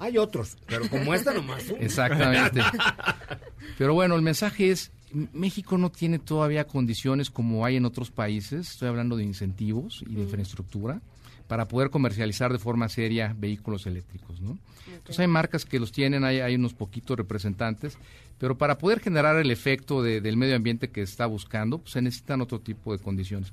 [0.00, 1.78] Hay otros, pero como esta nomás uno.
[1.80, 2.60] Exactamente.
[3.78, 4.90] Pero bueno, el mensaje es,
[5.32, 10.14] México no tiene todavía condiciones como hay en otros países, estoy hablando de incentivos y
[10.14, 11.00] de infraestructura,
[11.46, 14.58] para poder comercializar de forma seria vehículos eléctricos, ¿no?
[14.86, 17.96] Entonces hay marcas que los tienen, hay, hay unos poquitos representantes,
[18.38, 22.02] pero para poder generar el efecto de- del medio ambiente que está buscando, pues se
[22.02, 23.52] necesitan otro tipo de condiciones.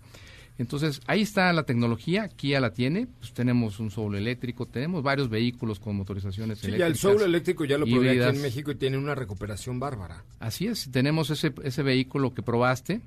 [0.60, 5.30] Entonces, ahí está la tecnología, Kia la tiene, pues tenemos un Soul eléctrico, tenemos varios
[5.30, 7.00] vehículos con motorizaciones Sí, ya el eléctricas.
[7.00, 10.24] Soul eléctrico ya lo probé aquí en México y tiene una recuperación bárbara.
[10.39, 13.02] Así es, tenemos ese, ese vehículo que probaste,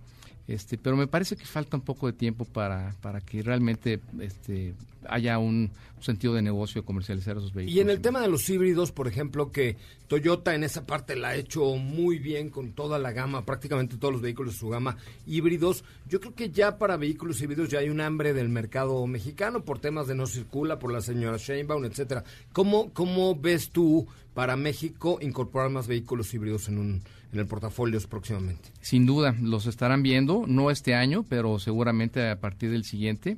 [0.52, 4.74] este, pero me parece que falta un poco de tiempo para, para que realmente este,
[5.08, 7.76] haya un, sentido de negocio comercializar esos vehículos.
[7.76, 9.76] Y en el tema de los híbridos, por ejemplo, que
[10.08, 14.12] Toyota en esa parte la ha hecho muy bien con toda la gama, prácticamente todos
[14.12, 15.84] los vehículos de su gama híbridos.
[16.08, 19.78] Yo creo que ya para vehículos híbridos ya hay un hambre del mercado mexicano por
[19.78, 22.24] temas de no circula, por la señora Sheinbaum, etcétera.
[22.52, 27.98] ¿Cómo, ¿Cómo ves tú para México incorporar más vehículos híbridos en, un, en el portafolio
[28.08, 28.70] próximamente?
[28.80, 33.36] Sin duda, los estarán viendo, no este año, pero seguramente a partir del siguiente,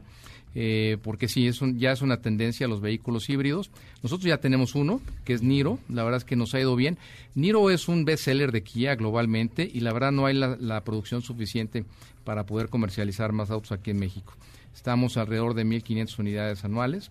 [0.55, 3.71] eh, porque sí, es un- ya es una tendencia a los vehículos híbridos.
[4.03, 6.99] Nosotros ya tenemos uno, que es Niro, la verdad es que nos ha ido bien.
[7.35, 11.23] Niro es un bestseller de Kia globalmente y la verdad no hay la, la producción
[11.23, 11.85] suficiente
[12.25, 14.35] para poder comercializar más autos aquí en México.
[14.75, 17.11] Estamos alrededor de 1.500 unidades anuales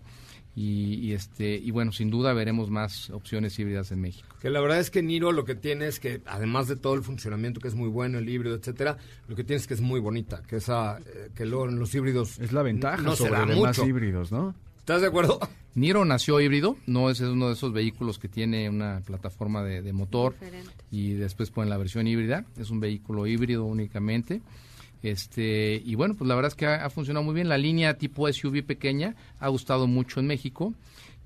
[0.55, 4.27] y, y este y bueno, sin duda veremos más opciones híbridas en México.
[4.41, 7.03] Que la verdad es que Niro lo que tiene es que, además de todo el
[7.03, 9.99] funcionamiento que es muy bueno, el híbrido, etcétera, lo que tiene es que es muy
[9.99, 13.55] bonita, que esa, eh, que luego en los híbridos Es la ventaja no sobre demás
[13.77, 13.85] mucho.
[13.85, 14.53] híbridos, ¿no?
[14.79, 15.39] ¿Estás de acuerdo?
[15.75, 19.93] Niro nació híbrido, no es uno de esos vehículos que tiene una plataforma de, de
[19.93, 20.71] motor Diferente.
[20.91, 24.41] y después ponen la versión híbrida, es un vehículo híbrido únicamente.
[25.03, 27.49] Este, y bueno, pues la verdad es que ha, ha funcionado muy bien.
[27.49, 30.73] La línea tipo SUV pequeña ha gustado mucho en México.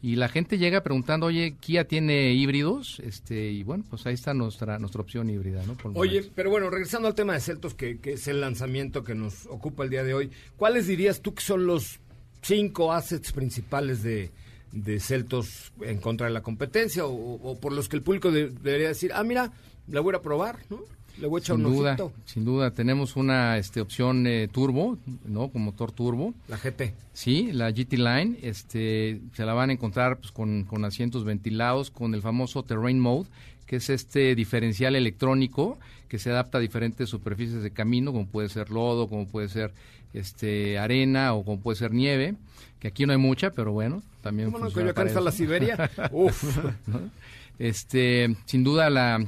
[0.01, 4.35] Y la gente llega preguntando, oye, Kia tiene híbridos, este, y bueno, pues ahí está
[4.35, 5.73] nuestra nuestra opción híbrida, ¿no?
[5.75, 9.15] Por Oye, pero bueno, regresando al tema de Celtos, que, que es el lanzamiento que
[9.15, 11.99] nos ocupa el día de hoy, ¿cuáles dirías tú que son los
[12.43, 14.29] cinco assets principales de,
[14.73, 17.11] de Celtos en contra de la competencia o,
[17.41, 19.51] o por los que el público de- debería decir, ah, mira,
[19.87, 20.81] la voy a probar, ¿no?
[21.19, 22.13] Le voy a echar sin un duda, ojito.
[22.25, 25.49] sin duda, tenemos una este, opción eh, turbo, ¿no?
[25.49, 26.33] Con motor turbo.
[26.47, 26.93] La GT.
[27.13, 31.89] Sí, la GT Line, este, se la van a encontrar pues, con, con asientos ventilados,
[31.91, 33.29] con el famoso Terrain Mode,
[33.65, 38.49] que es este diferencial electrónico que se adapta a diferentes superficies de camino, como puede
[38.49, 39.73] ser lodo, como puede ser
[40.13, 42.35] este arena o como puede ser nieve,
[42.79, 45.31] que aquí no hay mucha, pero bueno, también Bueno, funciona Coyoacán para está la.
[45.31, 45.91] Siberia.
[46.11, 46.57] Uf.
[46.87, 46.99] ¿no?
[47.59, 49.25] Este, sin duda la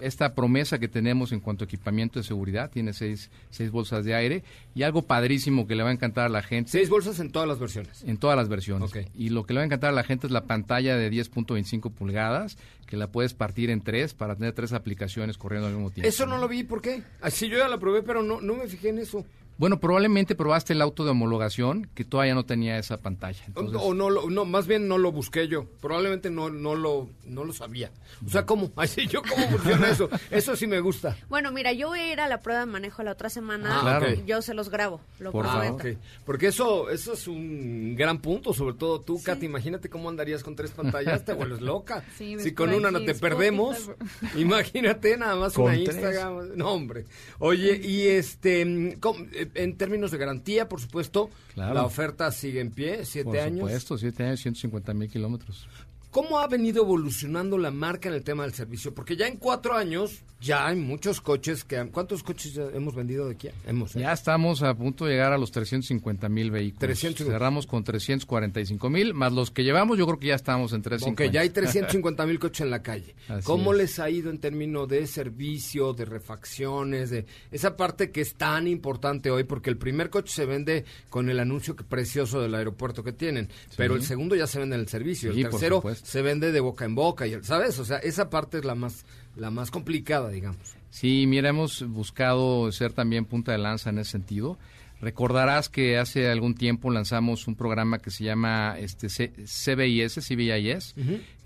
[0.00, 4.14] esta promesa que tenemos en cuanto a equipamiento de seguridad tiene seis, seis bolsas de
[4.14, 7.30] aire y algo padrísimo que le va a encantar a la gente Seis bolsas en
[7.32, 8.04] todas las versiones.
[8.04, 8.88] en todas las versiones.
[8.88, 8.98] Ok.
[9.14, 11.90] Y lo que le va a encantar a la gente es la pantalla de 10.25
[11.92, 16.08] pulgadas, que la puedes partir en tres para tener tres aplicaciones corriendo al mismo tiempo.
[16.08, 17.02] Eso no lo vi, ¿por qué?
[17.20, 19.26] Así yo ya la probé, pero no, no me fijé en eso.
[19.58, 23.42] Bueno, probablemente probaste el auto de homologación que todavía no tenía esa pantalla.
[23.54, 25.66] O- Entonces, o no, lo- no, más bien no lo busqué yo.
[25.80, 27.90] Probablemente no, no, lo, no lo sabía.
[28.24, 28.70] O sea, ¿cómo?
[28.76, 30.08] Así yo, ¿cómo funciona eso?
[30.30, 31.16] Eso sí me gusta.
[31.28, 33.68] Bueno, mira, yo voy a ir a la prueba de manejo la otra semana.
[33.78, 34.14] Ah, Claro.
[34.14, 35.00] y Yo se los grabo.
[35.18, 35.74] Lo Por Ah, prometo.
[35.74, 36.02] ok.
[36.24, 39.46] Porque eso, eso es un gran punto, sobre todo tú, Katy.
[39.46, 42.04] Imagínate cómo andarías con tres pantallas, te vuelves loca.
[42.16, 43.90] Sí, si con una no te Spotify, perdemos,
[44.36, 45.88] imagínate nada más Con una tres.
[45.96, 46.56] Instagram.
[46.56, 47.04] No, hombre.
[47.38, 51.74] Oye, y este, ¿cómo- eh, en términos de garantía, por supuesto, Claro.
[51.74, 53.58] la oferta sigue en pie, siete por años.
[53.60, 55.68] supuesto, siete años, 150 mil kilómetros.
[56.10, 58.94] ¿Cómo ha venido evolucionando la marca en el tema del servicio?
[58.94, 61.76] Porque ya en cuatro años ya hay muchos coches que...
[61.76, 63.52] han- ¿Cuántos coches ya hemos vendido de Kia?
[63.66, 64.00] Hemos, ¿eh?
[64.00, 66.80] Ya estamos a punto de llegar a los 350 mil vehículos.
[66.80, 67.32] 350.
[67.34, 71.28] Cerramos con 345 mil, más los que llevamos, yo creo que ya estamos en 350.
[71.28, 73.14] Ok, ya hay 350 mil coches en la calle.
[73.28, 73.78] Así ¿Cómo es.
[73.78, 78.66] les ha ido en términos de servicio, de refacciones, de esa parte que es tan
[78.66, 79.44] importante hoy?
[79.44, 83.48] Porque el primer coche se vende con el anuncio que precioso del aeropuerto que tienen,
[83.76, 85.32] pero el segundo ya se vende en el servicio.
[85.34, 85.82] Sí, el tercero.
[86.04, 87.78] Se vende de boca en boca, y ¿sabes?
[87.78, 89.04] O sea, esa parte es la más,
[89.36, 90.74] la más complicada, digamos.
[90.90, 94.58] Sí, mira, hemos buscado ser también punta de lanza en ese sentido.
[95.00, 100.94] Recordarás que hace algún tiempo lanzamos un programa que se llama este C- CBIS, CBIS.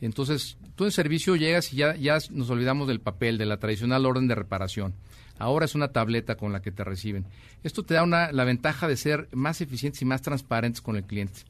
[0.01, 4.07] Entonces, tú en servicio llegas y ya, ya nos olvidamos del papel, de la tradicional
[4.07, 4.95] orden de reparación.
[5.39, 7.27] Ahora es una tableta con la que te reciben.
[7.63, 11.05] Esto te da una, la ventaja de ser más eficientes y más transparentes con el
[11.05, 11.41] cliente.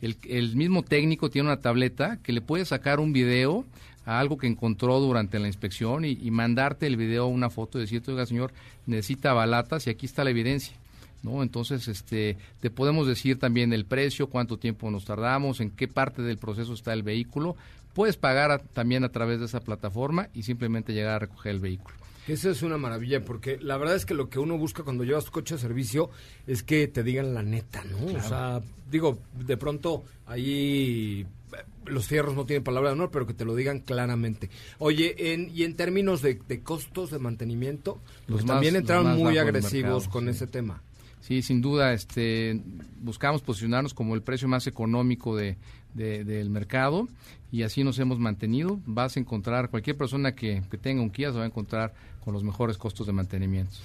[0.00, 3.64] El, mismo técnico tiene una tableta que le puede sacar un video
[4.06, 8.10] a algo que encontró durante la inspección y, mandarte el video, una foto y decirte,
[8.10, 8.52] oiga señor,
[8.86, 10.74] necesita balatas y aquí está la evidencia.
[11.22, 11.42] ¿no?
[11.42, 16.22] Entonces, este, te podemos decir también el precio, cuánto tiempo nos tardamos, en qué parte
[16.22, 17.56] del proceso está el vehículo.
[17.92, 21.99] Puedes pagar también a través de esa plataforma y simplemente llegar a recoger el vehículo.
[22.32, 25.24] Eso es una maravilla, porque la verdad es que lo que uno busca cuando llevas
[25.24, 26.10] tu coche a servicio
[26.46, 28.16] es que te digan la neta, ¿no?
[28.16, 33.26] O sea, digo, de pronto ahí eh, los fierros no tienen palabra de honor, pero
[33.26, 34.48] que te lo digan claramente.
[34.78, 39.16] Oye, en, y en términos de, de costos de mantenimiento, Los pues más- también entraron
[39.16, 40.30] muy agresivos mercado, con sí.
[40.30, 40.82] ese tema.
[41.20, 42.60] Sí, sin duda, este,
[43.00, 45.56] buscamos posicionarnos como el precio más económico de,
[45.94, 47.08] de- del mercado
[47.52, 48.80] y así nos hemos mantenido.
[48.86, 51.92] Vas a encontrar, cualquier persona que, que tenga un Kia se va a encontrar
[52.24, 53.76] con los mejores costos de mantenimiento.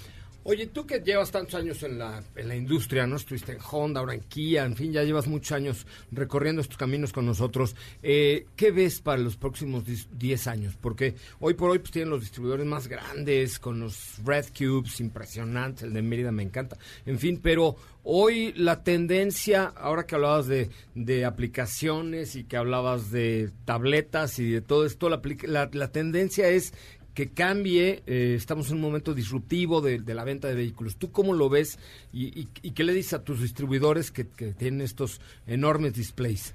[0.47, 3.15] Oye, tú que llevas tantos años en la, en la industria, ¿no?
[3.15, 7.11] Estuviste en Honda, ahora en Kia, en fin, ya llevas muchos años recorriendo estos caminos
[7.11, 7.75] con nosotros.
[8.03, 10.77] Eh, ¿Qué ves para los próximos 10 años?
[10.79, 15.81] Porque hoy por hoy pues, tienen los distribuidores más grandes, con los Red Cubes, impresionantes,
[15.81, 16.77] el de Mérida me encanta.
[17.07, 23.09] En fin, pero hoy la tendencia, ahora que hablabas de, de aplicaciones y que hablabas
[23.09, 26.71] de tabletas y de todo esto, la, la, la tendencia es
[27.15, 30.97] que cambie, eh, estamos en un momento disruptivo de, la venta de vehículos.
[30.97, 31.79] ¿Tú cómo lo ves
[32.13, 36.53] y, y- y qué le dices a tus distribuidores que, tienen estos enormes displays?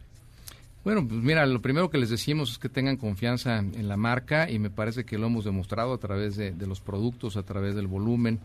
[0.84, 4.50] Bueno, pues mira, lo primero que les decimos es que tengan confianza en la marca
[4.50, 7.74] y me parece que lo hemos demostrado a través de, de los productos, a través
[7.74, 8.38] del volumen.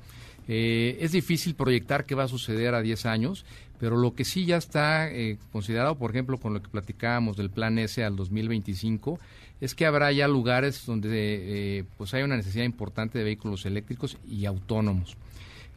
[0.48, 3.46] Eh, es difícil proyectar qué va a suceder a 10 años,
[3.80, 7.50] pero lo que sí ya está eh, considerado, por ejemplo, con lo que platicábamos del
[7.50, 9.20] plan S al 2025,
[9.62, 11.10] es que habrá ya lugares donde
[11.80, 15.16] eh, pues hay una necesidad importante de vehículos eléctricos y autónomos.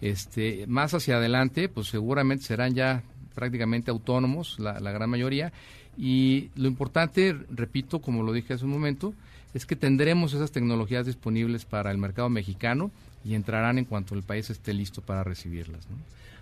[0.00, 3.02] Este, más hacia adelante, pues seguramente serán ya
[3.34, 5.52] prácticamente autónomos, la, gran mayoría.
[5.96, 9.14] Y lo importante, repito, como lo dije hace un momento,
[9.54, 12.90] es que tendremos esas tecnologías disponibles para el mercado mexicano
[13.24, 15.86] y entrarán en cuanto el país esté listo para recibirlas.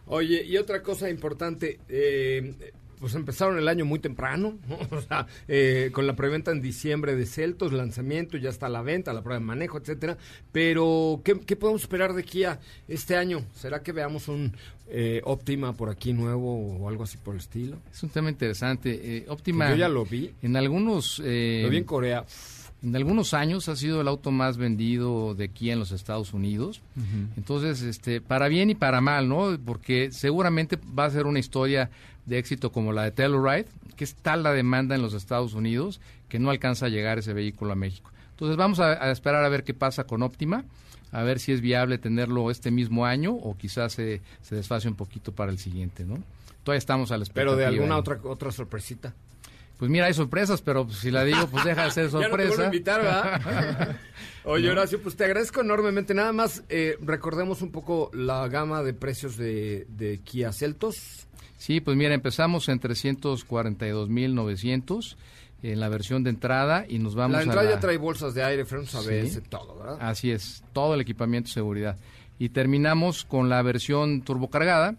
[0.07, 2.55] Oye, y otra cosa importante, eh,
[2.98, 4.78] pues empezaron el año muy temprano, ¿no?
[4.96, 9.12] o sea, eh, con la preventa en diciembre de Celtos, lanzamiento, ya está la venta,
[9.12, 10.16] la prueba de manejo, etcétera.
[10.52, 13.44] Pero, ¿qué, qué podemos esperar de Kia este año?
[13.54, 14.52] ¿Será que veamos un
[14.88, 17.76] eh, Optima por aquí nuevo o algo así por el estilo?
[17.92, 19.18] Es un tema interesante.
[19.18, 19.70] Eh, Optima.
[19.70, 20.32] Yo ya lo vi.
[20.42, 21.20] En algunos.
[21.24, 22.24] eh, Lo vi en Corea.
[22.82, 26.82] En algunos años ha sido el auto más vendido de aquí en los Estados Unidos.
[27.37, 29.59] Entonces, este, para bien y para mal, ¿no?
[29.64, 31.90] Porque seguramente va a ser una historia
[32.27, 36.01] de éxito como la de Telluride, que es tal la demanda en los Estados Unidos
[36.29, 38.11] que no alcanza a llegar ese vehículo a México.
[38.31, 40.65] Entonces, vamos a, a esperar a ver qué pasa con Optima,
[41.12, 44.97] a ver si es viable tenerlo este mismo año o quizás se, se desfase un
[44.97, 46.19] poquito para el siguiente, ¿no?
[46.65, 47.45] Todavía estamos a la espera.
[47.47, 49.15] Pero de alguna otra otra sorpresita.
[49.79, 52.65] Pues mira, hay sorpresas, pero si la digo, pues deja de ser Ya no sorpresa.
[52.65, 53.97] invitar, ¿verdad?
[54.45, 56.12] Oye, Horacio, pues te agradezco enormemente.
[56.15, 61.26] Nada más, eh, recordemos un poco la gama de precios de, de Kia Celtos.
[61.66, 65.16] Sí, pues mira, empezamos en 342.900
[65.62, 68.35] en la versión de entrada y nos vamos la a entrada la- ya trae bolsas
[68.35, 68.96] de aire, frenos Sí.
[68.98, 69.96] ABS, todo, ¿verdad?
[70.00, 71.98] Así es, todo el equipamiento de seguridad.
[72.38, 74.94] Y terminamos con la versión turbocargada,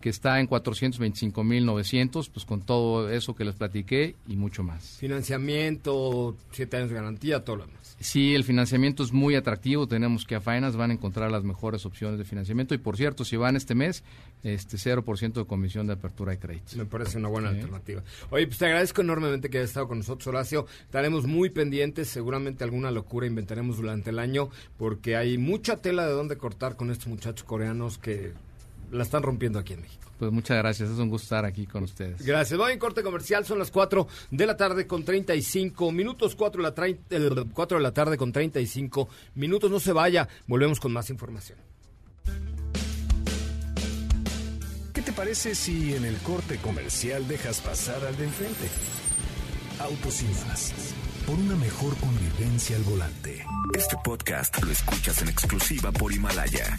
[0.00, 4.96] que está en 425.900, pues con todo eso que les platiqué y mucho más.
[4.98, 7.85] Financiamiento, siete años de garantía, todo lo demás.
[7.98, 9.88] Sí, el financiamiento es muy atractivo.
[9.88, 12.74] Tenemos que a Finance van a encontrar las mejores opciones de financiamiento.
[12.74, 14.04] Y por cierto, si van este mes,
[14.42, 16.76] este 0% de comisión de apertura de créditos.
[16.76, 17.56] Me parece una buena Sí.
[17.56, 18.02] alternativa.
[18.30, 20.66] Oye, pues te agradezco enormemente que hayas estado con nosotros, Horacio.
[20.82, 26.12] Estaremos muy pendientes, seguramente alguna locura inventaremos durante el año, porque hay mucha tela de
[26.12, 28.34] dónde cortar con estos muchachos coreanos que
[28.90, 30.02] la están rompiendo aquí en México.
[30.18, 32.24] Pues muchas gracias, es un gusto estar aquí con ustedes.
[32.24, 32.58] Gracias.
[32.58, 36.68] Voy en corte comercial, son las 4 de la tarde con 35 minutos, 4 de
[36.68, 39.70] la, trein- 4 de la tarde con 35 minutos.
[39.70, 41.58] No se vaya, volvemos con más información.
[44.94, 48.68] ¿Qué te parece si en el corte comercial dejas pasar al de enfrente?
[49.80, 50.72] Autos y más.
[51.26, 53.44] Por una mejor convivencia al volante.
[53.74, 56.78] Este podcast lo escuchas en exclusiva por Himalaya.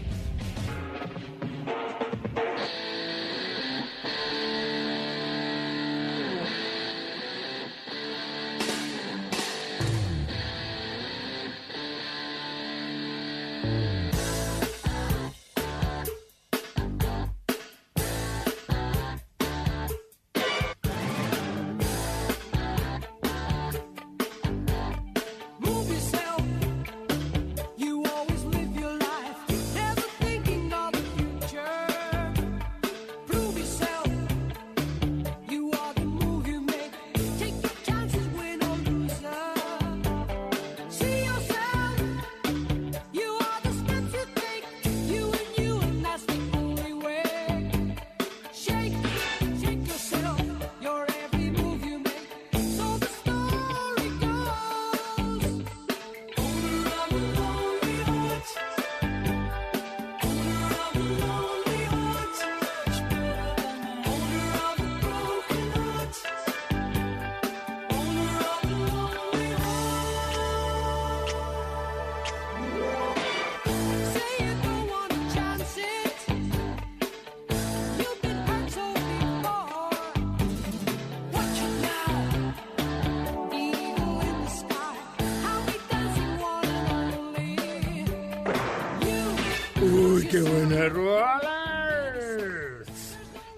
[90.31, 91.41] Qué buena rola.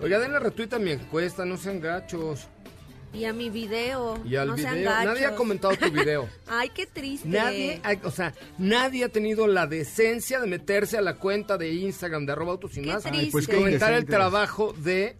[0.01, 2.47] Oiga, denle retweet a mi encuesta, no sean gachos.
[3.13, 4.19] Y a mi video.
[4.25, 4.89] Y al no sean video.
[4.91, 6.27] Nadie ha comentado tu video.
[6.47, 7.27] Ay, qué triste.
[7.29, 11.71] Nadie, ha- o sea, nadie ha tenido la decencia de meterse a la cuenta de
[11.73, 13.03] Instagram de arroba autos y Qué más.
[13.03, 13.29] triste.
[13.31, 15.15] pues qué comentar el trabajo de,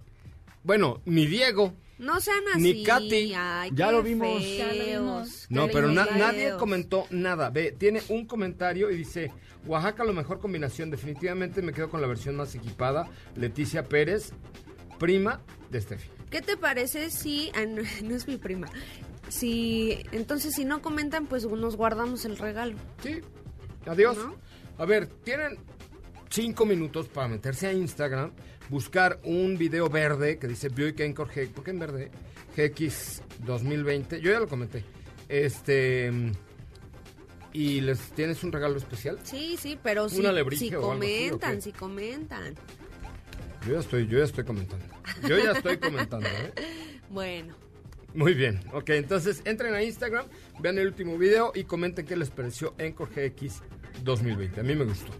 [0.63, 1.73] bueno, ni Diego.
[2.03, 2.61] No sean así.
[2.61, 3.33] Ni Katy.
[3.35, 4.43] Ay, Ya qué lo vimos.
[4.43, 4.57] feos.
[4.57, 5.45] Ya lo vimos.
[5.49, 7.49] No, pero na- nadie comentó nada.
[7.49, 9.31] Ve, tiene un comentario y dice,
[9.65, 10.89] Oaxaca la mejor combinación.
[10.91, 13.09] Definitivamente me quedo con la versión más equipada.
[13.35, 14.31] Leticia Pérez,
[14.99, 15.41] prima
[15.71, 16.09] de Steffi.
[16.29, 17.51] ¿Qué te parece si...
[17.55, 18.67] ah, no, no es mi prima.
[19.29, 19.99] Si...
[20.11, 22.75] Entonces, si no comentan, pues nos guardamos el regalo.
[23.01, 23.21] Sí,
[23.85, 24.17] adiós.
[24.17, 24.35] ¿No?
[24.77, 25.57] A ver, tienen
[26.33, 28.31] cinco minutos para meterse a Instagram,
[28.69, 32.11] buscar un video verde que dice Buick Encore G, ¿por qué en verde?
[32.57, 34.83] GX 2020, yo ya lo comenté.
[35.29, 36.11] Este
[37.53, 39.19] y les tienes un regalo especial.
[39.23, 41.61] Sí, sí, pero si, si así, ¿o comentan, qué?
[41.61, 42.55] si comentan.
[43.67, 44.85] Yo ya estoy, yo ya estoy comentando.
[45.27, 46.53] Yo ya estoy comentando, ¿eh?
[47.11, 47.53] Bueno,
[48.15, 50.25] Muy bien, ok, entonces entren a Instagram,
[50.59, 53.61] vean el último video y comenten qué les pareció Encore GX
[54.03, 54.59] 2020.
[54.59, 55.11] A mí me gustó.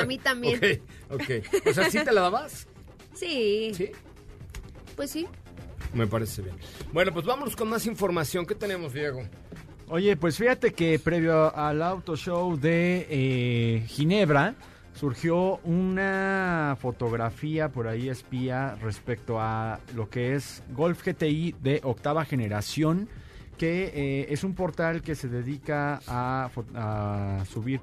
[0.00, 0.56] A mí también.
[1.10, 1.66] Ok, ok.
[1.66, 2.66] O sea, ¿sí te la dabas?
[3.14, 3.90] Sí, Sí.
[4.96, 5.26] pues sí.
[5.94, 6.56] Me parece bien.
[6.92, 8.44] Bueno, pues vámonos con más información.
[8.46, 9.22] ¿Qué tenemos, Diego?
[9.88, 14.54] Oye, pues fíjate que previo al auto show de eh, Ginebra
[14.94, 22.24] surgió una fotografía por ahí espía respecto a lo que es Golf GTI de octava
[22.26, 23.08] generación,
[23.56, 26.50] que eh, es un portal que se dedica a
[27.50, 27.80] subir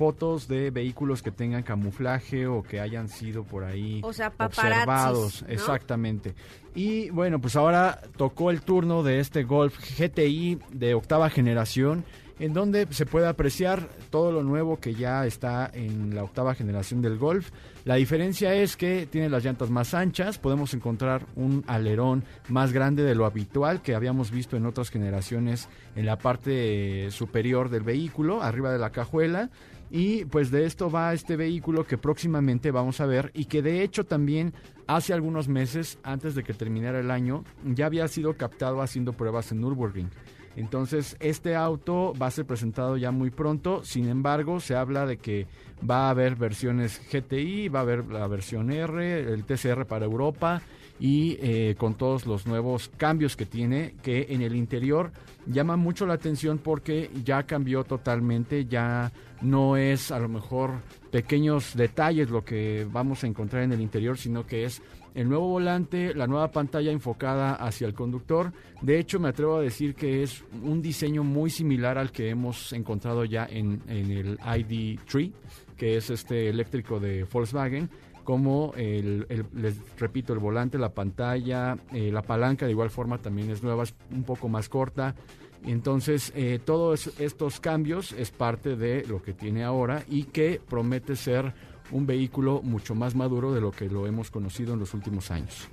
[0.00, 5.42] fotos de vehículos que tengan camuflaje o que hayan sido por ahí O sea, observados.
[5.42, 5.48] ¿no?
[5.50, 6.32] Exactamente.
[6.74, 12.02] Y bueno, pues ahora tocó el turno de este Golf GTI de octava generación,
[12.38, 17.02] en donde se puede apreciar todo lo nuevo que ya está en la octava generación
[17.02, 17.50] del Golf.
[17.84, 23.02] La diferencia es que tiene las llantas más anchas, podemos encontrar un alerón más grande
[23.02, 28.42] de lo habitual que habíamos visto en otras generaciones en la parte superior del vehículo,
[28.42, 29.50] arriba de la cajuela.
[29.90, 33.82] Y pues de esto va este vehículo que próximamente vamos a ver y que de
[33.82, 34.54] hecho también
[34.86, 39.50] hace algunos meses, antes de que terminara el año, ya había sido captado haciendo pruebas
[39.50, 40.10] en Nürburgring.
[40.56, 43.84] Entonces, este auto va a ser presentado ya muy pronto.
[43.84, 45.46] Sin embargo, se habla de que
[45.88, 50.62] va a haber versiones GTI, va a haber la versión R, el TCR para Europa
[51.00, 55.12] y eh, con todos los nuevos cambios que tiene, que en el interior
[55.46, 61.74] llama mucho la atención porque ya cambió totalmente, ya no es a lo mejor pequeños
[61.74, 64.82] detalles lo que vamos a encontrar en el interior, sino que es
[65.14, 68.52] el nuevo volante, la nueva pantalla enfocada hacia el conductor.
[68.82, 72.72] De hecho, me atrevo a decir que es un diseño muy similar al que hemos
[72.72, 75.32] encontrado ya en, en el ID3,
[75.76, 77.88] que es este eléctrico de Volkswagen
[78.30, 79.26] como el,
[79.56, 83.82] les repito, el volante, la pantalla, eh, la palanca de igual forma también es nueva,
[83.82, 85.16] es un poco más corta.
[85.64, 91.16] Entonces, eh, todos estos cambios es parte de lo que tiene ahora y que promete
[91.16, 91.52] ser
[91.90, 95.68] un vehículo mucho más maduro de lo que lo hemos conocido en los últimos años.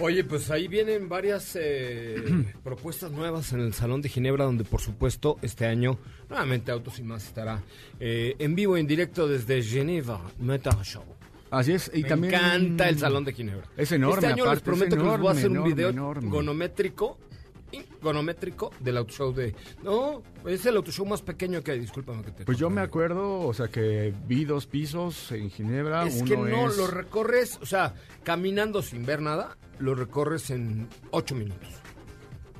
[0.00, 2.22] Oye, pues ahí vienen varias eh,
[2.62, 7.02] propuestas nuevas en el Salón de Ginebra, donde por supuesto este año nuevamente Autos y
[7.02, 7.62] Más estará
[7.98, 11.02] eh, en vivo, en directo desde Geneva Metal Show.
[11.50, 13.66] Así es, y Me también encanta el Salón de Ginebra.
[13.76, 15.88] Es enorme, Este año les aparte, prometo que les voy a enorme, hacer un video
[15.88, 16.30] enorme.
[16.30, 17.18] gonométrico,
[18.02, 19.54] gonométrico del auto show de...
[19.82, 22.44] No, es el auto show más pequeño que hay, discúlpame que te...
[22.44, 26.06] Pues yo me acuerdo, o sea, que vi dos pisos en Ginebra.
[26.06, 30.50] Es uno que no, es- lo recorres, o sea, caminando sin ver nada, lo recorres
[30.50, 31.68] en ocho minutos.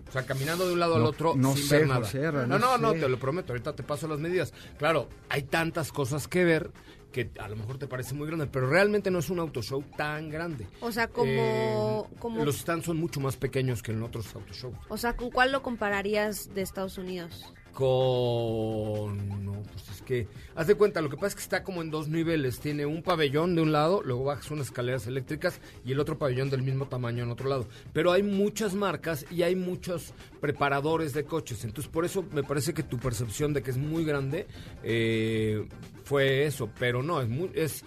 [0.09, 2.01] O sea, caminando de un lado al otro no sin sé, ver nada.
[2.01, 3.01] José no, no no, no, sé.
[3.01, 4.55] te lo prometo, ahorita te paso las medidas.
[4.79, 6.71] Claro, hay tantas cosas que ver
[7.13, 9.83] que a lo mejor te parece muy grande, pero realmente no es un auto show
[9.97, 10.67] tan grande.
[10.81, 14.53] O sea, como, Eh, como Los stands son mucho más pequeños que en otros auto
[14.53, 14.77] shows.
[14.89, 17.53] o sea, ¿con cuál lo compararías de Estados Unidos?
[17.79, 19.45] Con...
[19.45, 20.27] No, pues es que...
[20.57, 22.59] Haz de cuenta, lo que pasa es que está como en dos niveles.
[22.59, 26.51] Tiene un pabellón de un lado, luego bajas unas escaleras eléctricas y el otro pabellón
[26.51, 27.69] del mismo tamaño en otro lado.
[27.93, 31.63] Pero hay muchas marcas y hay muchos preparadores de coches.
[31.63, 34.49] Entonces, por eso me parece que tu percepción de que es muy grande
[34.83, 35.65] eh,
[36.03, 36.69] fue eso.
[36.81, 37.53] Pero no, es muy...
[37.55, 37.85] Es,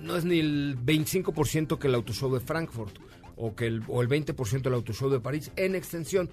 [0.00, 2.96] no es ni el 25% que el auto show de Frankfurt
[3.36, 6.30] o que el, o el 20% del auto show de París en extensión.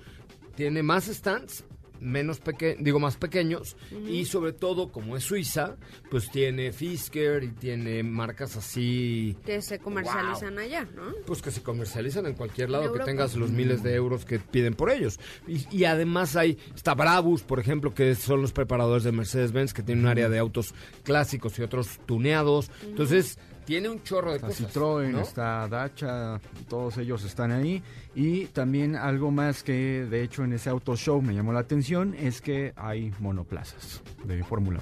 [0.55, 1.65] Tiene más stands,
[1.99, 3.75] menos peque digo más pequeños.
[4.07, 5.77] Y sobre todo como es Suiza,
[6.09, 9.37] pues tiene Fisker y tiene marcas así.
[9.45, 11.13] Que se comercializan allá, ¿no?
[11.25, 14.39] pues que se comercializan en cualquier lado En que tengas los miles de euros que
[14.39, 15.19] piden por ellos.
[15.47, 19.83] Y, y además hay, está Brabus, por ejemplo, que son los preparadores de Mercedes-Benz, que
[19.83, 20.73] tienen un área de autos
[21.03, 22.71] clásicos y otros tuneados.
[22.83, 23.37] Entonces,
[23.67, 24.73] tiene un chorro de Está cosas.
[24.73, 25.19] Citroën, ¿no?
[25.19, 26.39] está Dacia,
[26.69, 27.83] todos ellos están ahí.
[28.15, 32.15] Y también algo más que de hecho en ese auto show me llamó la atención
[32.17, 34.79] es que hay monoplazas de Fórmula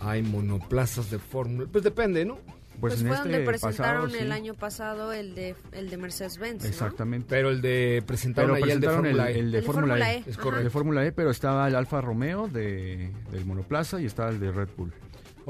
[0.00, 0.08] 1.
[0.08, 1.68] Hay monoplazas de Fórmula.
[1.70, 2.36] Pues depende, ¿no?
[2.80, 4.22] Pues, Pues, en fue este donde presentaron pasado, sí.
[4.22, 6.68] el año pasado el de el de Mercedes-Benz, ¿no?
[6.68, 7.26] Exactamente.
[7.28, 9.38] Pero el de presentaron Pero ahí el de presentaron el, Fórmula E.
[9.40, 10.16] el de El Fórmula E.
[10.18, 10.64] E, Es correcto.
[10.64, 14.52] De Fórmula E, pero estaba el Alfa Romeo de, del monoplaza y estaba el de
[14.52, 14.92] Red Bull.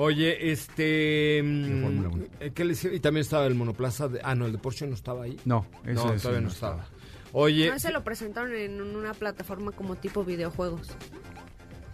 [0.00, 1.40] Oye, este...
[1.42, 2.24] mm, Fórmula uno.
[2.38, 4.20] eh, ¿qué les- y también estaba el monoplaza de...
[4.22, 5.36] Ah, no, el de Porsche no estaba ahí.
[5.44, 6.86] No, ese no, ese todavía no estaba.
[7.32, 10.88] Oye, No, ese lo presentaron en una plataforma como tipo videojuegos.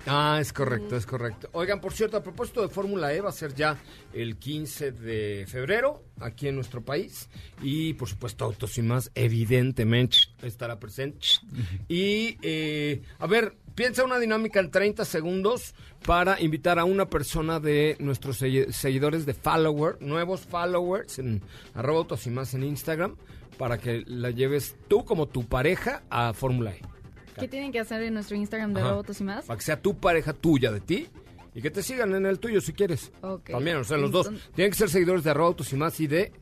[0.06, 1.48] Ah, es correcto, es correcto.
[1.52, 3.78] Oigan, por cierto, a propósito de Fórmula E, va a ser ya
[4.12, 7.30] el 15 de febrero aquí en nuestro país.
[7.62, 10.18] Y por supuesto, Autos y más, evidentemente,
[10.48, 11.26] estará presente.
[11.88, 15.74] Y, eh, a ver, piensa una dinámica en 30 segundos
[16.06, 21.42] para invitar a una persona de nuestros segui- seguidores de follower, nuevos followers en
[21.74, 23.16] arroba Autos y más en Instagram,
[23.58, 26.80] para que la lleves tú como tu pareja a Fórmula E.
[27.38, 28.90] ¿Qué tienen que hacer en nuestro Instagram de Ajá.
[28.90, 29.44] Robotos y más?
[29.46, 31.08] Para que sea tu pareja tuya de ti
[31.54, 33.10] y que te sigan en el tuyo si quieres.
[33.46, 34.30] También, o sea, los dos.
[34.54, 36.32] Tienen que ser seguidores de arroba autos y más y de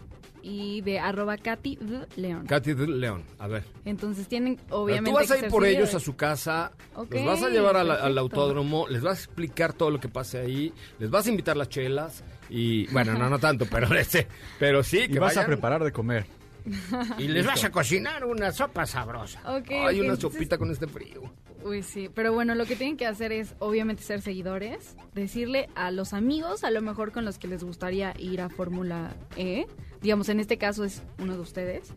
[0.43, 1.78] Y de arroba Katy.
[2.16, 2.47] León.
[2.47, 3.22] Katy León.
[3.38, 3.62] A ver.
[3.84, 7.24] Entonces tienen Pero obviamente tú vas a ir por ellos a su casa, Ok, los
[7.24, 10.38] vas a llevar a la- al autódromo, les vas a explicar todo lo que pase
[10.38, 14.26] ahí, les vas a invitar las chelas y, bueno, no, no tanto, pero ese,
[14.59, 16.26] pero sí, Y que vas a preparar de comer.
[17.18, 19.40] y les vas a cocinar una sopa sabrosa.
[19.57, 21.22] Ok, Ay, ok, una entonces- sopita con este frío.
[21.64, 25.93] Uy, sí, pero bueno, lo que tienen que hacer es obviamente ser seguidores, decirle a
[25.93, 29.68] los amigos, a lo mejor con los que les gustaría ir a Fórmula E,
[30.03, 31.92] digamos en este caso es uno de ustedes,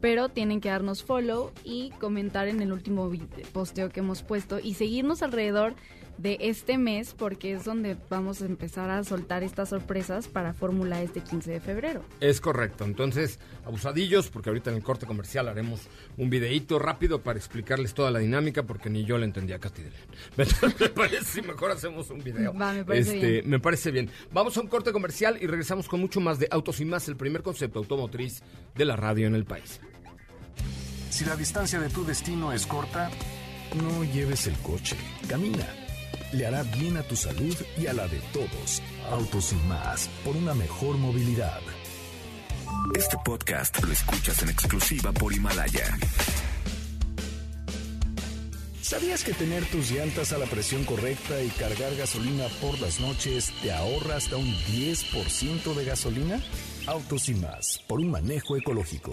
[0.00, 3.10] pero tienen que darnos follow y comentar en el último
[3.52, 5.74] posteo que hemos puesto y seguirnos alrededor
[6.18, 11.00] de este mes porque es donde vamos a empezar a soltar estas sorpresas para Fórmula
[11.00, 12.02] E este 15 de febrero.
[12.20, 12.84] Es correcto.
[12.84, 15.82] Entonces, abusadillos, porque ahorita en el corte comercial haremos
[16.16, 19.82] un videíto rápido para explicarles toda la dinámica, porque ni yo le entendía a Katy
[20.36, 22.52] me parece si mejor hacemos un video.
[22.52, 23.48] Va, me parece Este, bien.
[23.48, 24.10] Me parece bien.
[24.32, 27.16] Vamos a un corte comercial y regresamos con mucho más de Autos y Más, el
[27.16, 28.42] primer concepto automotriz
[28.74, 29.80] de la radio en el país.
[31.10, 33.10] Si la distancia de tu destino es corta,
[33.76, 34.96] no lleves el coche,
[35.28, 35.66] camina.
[36.32, 38.82] Le hará bien a tu salud y a la de todos.
[39.10, 41.60] Autos y más, por una mejor movilidad.
[42.94, 45.96] Este podcast lo escuchas en exclusiva por Himalaya.
[48.82, 53.52] ¿Sabías que tener tus llantas a la presión correcta y cargar gasolina por las noches
[53.62, 56.42] te ahorra hasta un 10% de gasolina?
[56.86, 59.12] Autos y más, por un manejo ecológico.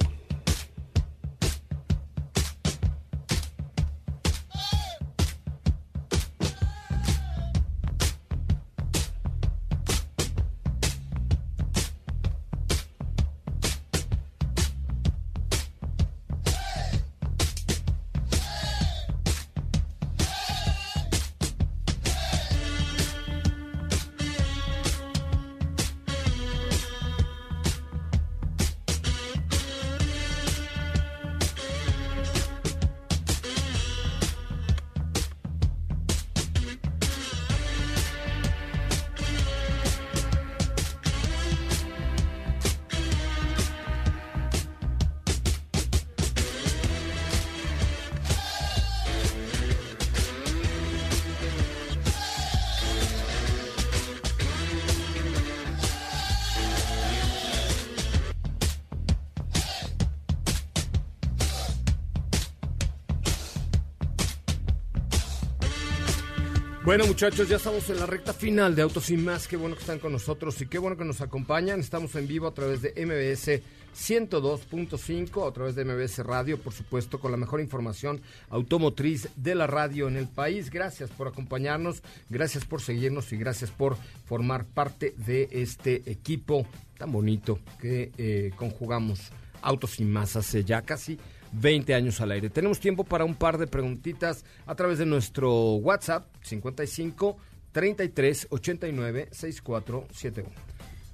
[66.86, 69.48] Bueno, muchachos, ya estamos en la recta final de Autos y Más.
[69.48, 71.80] Qué bueno que están con nosotros y qué bueno que nos acompañan.
[71.80, 73.64] Estamos en vivo a través de MBS
[73.96, 78.22] 102.5, a través de MBS Radio, por supuesto, con la mejor información
[78.52, 80.70] automotriz de la radio en el país.
[80.70, 86.68] Gracias por acompañarnos, gracias por seguirnos y gracias por formar parte de este equipo
[87.00, 89.32] tan bonito que eh, conjugamos
[89.64, 91.18] Autos y Más hace ya casi
[91.52, 92.50] 20 años al aire.
[92.50, 97.38] Tenemos tiempo para un par de preguntitas a través de nuestro WhatsApp 55
[97.72, 100.50] 33 89 6471.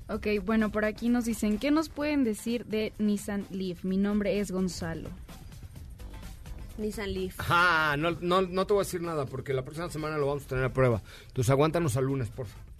[0.09, 3.85] Ok, bueno, por aquí nos dicen, ¿qué nos pueden decir de Nissan Leaf?
[3.85, 5.09] Mi nombre es Gonzalo.
[6.77, 7.37] Nissan Leaf.
[7.39, 10.43] Ah, no, no, no te voy a decir nada porque la próxima semana lo vamos
[10.43, 11.01] a tener a prueba.
[11.27, 12.71] Entonces aguántanos al lunes, por favor.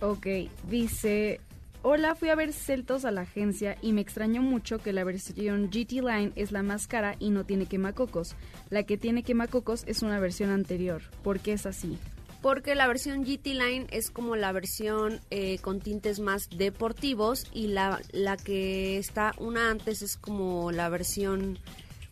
[0.00, 0.26] Ok,
[0.70, 1.40] dice,
[1.82, 5.70] hola, fui a ver Celtos a la agencia y me extrañó mucho que la versión
[5.70, 8.34] GT Line es la más cara y no tiene quemacocos.
[8.70, 11.02] La que tiene quemacocos es una versión anterior.
[11.22, 11.98] ¿Por qué es así?
[12.42, 17.68] Porque la versión GT Line es como la versión eh, con tintes más deportivos y
[17.68, 21.58] la, la que está una antes es como la versión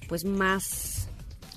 [0.08, 1.05] pues más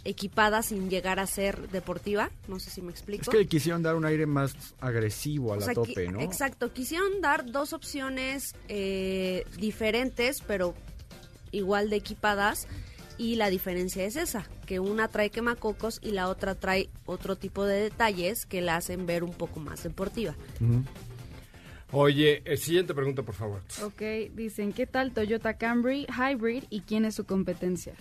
[0.10, 2.32] equipada sin llegar a ser deportiva.
[2.48, 3.24] No sé si me explico.
[3.24, 6.20] Es que quisieron dar un aire más agresivo a O la sea, tope, ¿no?
[6.22, 10.74] Exacto, quisieron dar dos opciones eh, diferentes, pero
[11.52, 12.68] igual de equipadas.
[13.18, 17.66] Y la diferencia es esa, que una trae quemacocos y la otra trae otro tipo
[17.66, 20.36] de detalles que la hacen ver un poco más deportiva.
[21.92, 23.62] Oye, el siguiente pregunta, por favor.
[23.84, 27.94] Ok, dicen, ¿qué tal Toyota Camry Hybrid y quién es su competencia?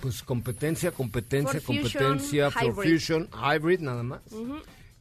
[0.00, 2.92] Pues competencia, competencia, Ford Fusion competencia, Ford Hybrid.
[2.92, 4.22] Fusion, Hybrid nada más.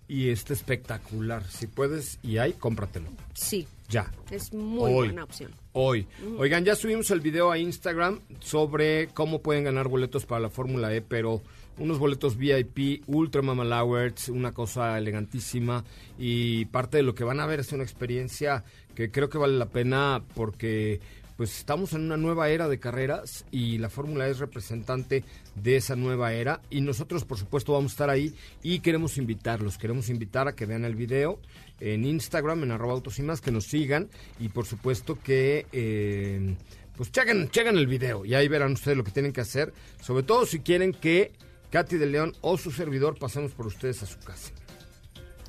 [0.08, 1.44] Y este espectacular.
[1.50, 3.08] Si puedes y hay, cómpratelo.
[3.34, 4.12] Sí, Ya.
[4.30, 5.08] es muy Hoy.
[5.08, 5.52] buena opción.
[5.72, 6.06] Hoy.
[6.38, 10.94] Oigan, ya subimos el video a Instagram sobre cómo pueden ganar boletos para la Fórmula
[10.94, 11.42] E, pero
[11.78, 15.86] unos boletos VIP, Ultra Mama Hours, una cosa elegantísima
[16.20, 19.58] y parte de lo que van a ver es una experiencia que creo que vale
[19.58, 21.00] la pena porque
[21.42, 25.24] pues estamos en una nueva era de carreras y la Fórmula E es representante
[25.56, 29.80] de esa nueva era y nosotros por supuesto vamos a estar ahí y queremos invitarlos,
[29.80, 31.40] queremos invitar a que vean el video
[31.80, 34.08] en Instagram, en arroba autos y más, que nos sigan
[34.40, 36.56] y por supuesto que eh,
[36.96, 40.22] pues chequen, chequen el video y ahí verán ustedes lo que tienen que hacer, sobre
[40.22, 41.32] todo si quieren que
[41.72, 44.52] Katy de León o su servidor pasemos por ustedes a su casa,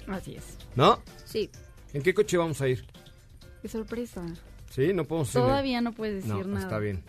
[0.06, 0.56] Así es.
[0.74, 1.02] ¿no?
[1.26, 1.50] Sí,
[1.92, 2.82] ¿En qué coche vamos a ir?
[3.60, 4.24] Qué sorpresa.
[4.74, 4.92] ¿Sí?
[4.92, 5.48] No podemos decirle?
[5.48, 6.60] Todavía no puedes decir No, nada.
[6.64, 7.02] está bien.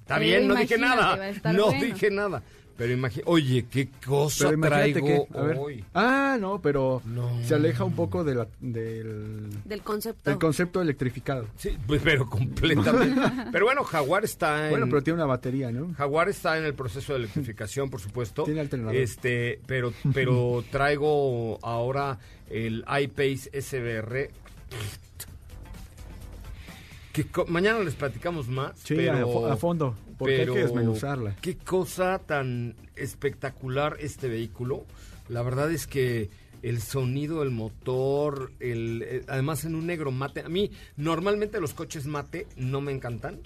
[0.00, 1.16] Está Pero bien, no dije nada.
[1.52, 1.84] No bueno.
[1.84, 2.42] dije nada.
[2.76, 5.56] Pero imagínate, oye, qué cosa Pero traigo que, a ver.
[5.58, 5.84] hoy.
[5.94, 7.30] Ah, no, pero No.
[7.44, 10.28] se aleja un poco de la- del, del concepto.
[10.28, 11.46] del concepto electrificado.
[11.56, 13.20] Sí, pues, pero completamente.
[13.52, 15.94] pero bueno, Jaguar está en Bueno, pero tiene una batería, ¿no?
[15.94, 18.42] Jaguar está en el proceso de electrificación, por supuesto.
[18.42, 18.96] Tiene alternador.
[18.96, 22.18] Este, pero pero traigo ahora
[22.50, 24.30] el iPace SBR.
[27.14, 28.78] Que mañana les platicamos más.
[28.80, 31.36] Sí, pero, a, fo- a fondo, porque hay que pero desmenuzarla.
[31.40, 34.84] Qué cosa tan espectacular este vehículo.
[35.28, 36.28] La verdad es que
[36.62, 40.40] el sonido, el motor, el, eh, además en un negro mate.
[40.40, 43.40] A mí normalmente los coches mate no me encantan,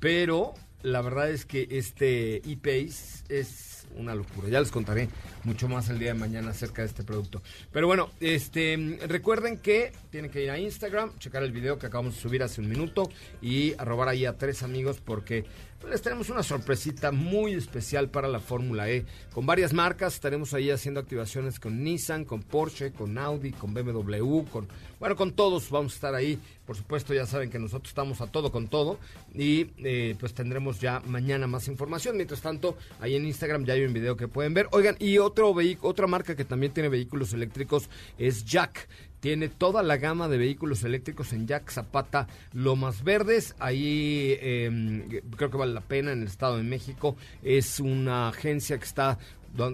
[0.00, 4.48] pero la verdad es que este e-Pace es una locura.
[4.48, 5.08] Ya les contaré
[5.44, 7.42] mucho más el día de mañana acerca de este producto.
[7.72, 12.14] Pero bueno, este recuerden que tienen que ir a Instagram, checar el video que acabamos
[12.14, 13.10] de subir hace un minuto
[13.40, 15.44] y arrobar ahí a tres amigos porque
[15.88, 19.04] les tenemos una sorpresita muy especial para la Fórmula E.
[19.32, 24.42] Con varias marcas estaremos ahí haciendo activaciones con Nissan, con Porsche, con Audi, con BMW,
[24.50, 24.68] con
[24.98, 26.38] bueno, con todos vamos a estar ahí.
[26.66, 28.98] Por supuesto, ya saben que nosotros estamos a todo con todo
[29.34, 32.16] y eh, pues tendremos ya mañana más información.
[32.16, 34.68] Mientras tanto, ahí en Instagram ya hay un video que pueden ver.
[34.72, 38.88] Oigan, y otro vehicu- otra marca que también tiene vehículos eléctricos es Jack.
[39.20, 43.54] Tiene toda la gama de vehículos eléctricos en Jack Zapata Lomas Verdes.
[43.58, 47.16] Ahí eh, creo que vale la pena en el Estado de México.
[47.42, 49.18] Es una agencia que está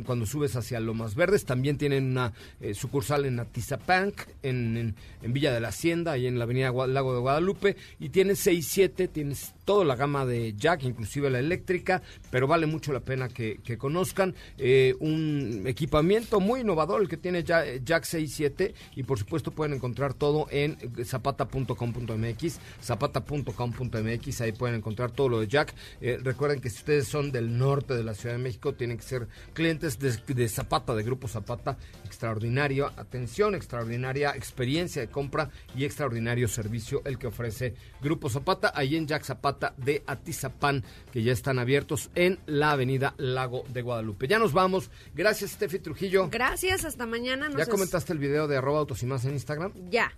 [0.04, 1.44] cuando subes hacia Lomas Verdes.
[1.44, 6.38] También tienen una eh, sucursal en Atizapanc, en, en, Villa de la Hacienda, ahí en
[6.38, 7.76] la avenida Lago de Guadalupe.
[8.00, 12.00] Y tienes 6, 7, tienes toda la gama de Jack, inclusive la eléctrica,
[12.30, 14.34] pero vale mucho la pena que, conozcan.
[14.56, 19.50] eh, un equipamiento muy innovador el que tiene Ja- Jack 6, 7 y por supuesto
[19.50, 25.74] pueden encontrar todo en zapata.com.mx, zapata.com.mx, ahí pueden encontrar todo lo de Jack.
[26.00, 29.02] Eh, recuerden que si ustedes son del norte de la Ciudad de México, tienen que
[29.02, 35.84] ser clientes de, de Zapata, de Grupo Zapata, extraordinario, atención, extraordinaria experiencia de compra y
[35.84, 41.22] extraordinario servicio el que ofrece Grupo Zapata, ahí en Jack Zapata Zapata de Atizapán, que
[41.22, 44.28] ya están abiertos en la avenida Lago de Guadalupe.
[44.28, 44.90] Ya nos vamos.
[45.14, 46.28] Gracias, Steffi Trujillo.
[46.30, 47.48] Gracias, hasta mañana.
[47.48, 49.72] nos ¿Ya es- comentaste el video de arroba autos y más en Instagram?
[49.90, 50.12] Ya.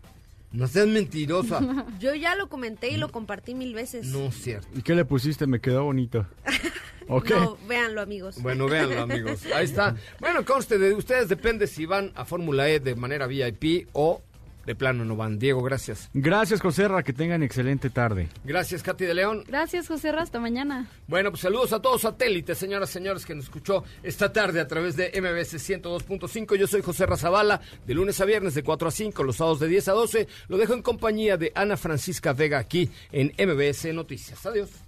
[0.50, 1.60] No seas mentirosa.
[2.00, 4.06] Yo ya lo comenté y lo compartí mil veces.
[4.06, 4.66] no es cierto.
[4.74, 5.46] ¿Y qué le pusiste?
[5.46, 6.26] Me quedó bonito.
[7.08, 7.30] ¿Ok?
[7.30, 8.40] No, véanlo, amigos.
[8.42, 9.40] Bueno, véanlo, amigos.
[9.54, 9.94] Ahí está.
[10.20, 14.20] Bueno, conste, de ustedes depende si van a Fórmula E de manera VIP o
[14.68, 15.38] de plano no van.
[15.38, 16.10] Diego, gracias.
[16.12, 17.02] Gracias, Joserra.
[17.02, 18.28] Que tengan excelente tarde.
[18.44, 19.44] Gracias, Katy de León.
[19.46, 20.86] Gracias, José Ra, hasta mañana.
[21.06, 24.68] Bueno, pues saludos a todos satélites, señoras y señores, que nos escuchó esta tarde a
[24.68, 26.56] través de MBS 102.5.
[26.56, 29.68] Yo soy José Razabala, de lunes a viernes de 4 a 5, los sábados de
[29.68, 30.28] 10 a 12.
[30.48, 34.44] Lo dejo en compañía de Ana Francisca Vega aquí en MBS Noticias.
[34.44, 34.87] Adiós.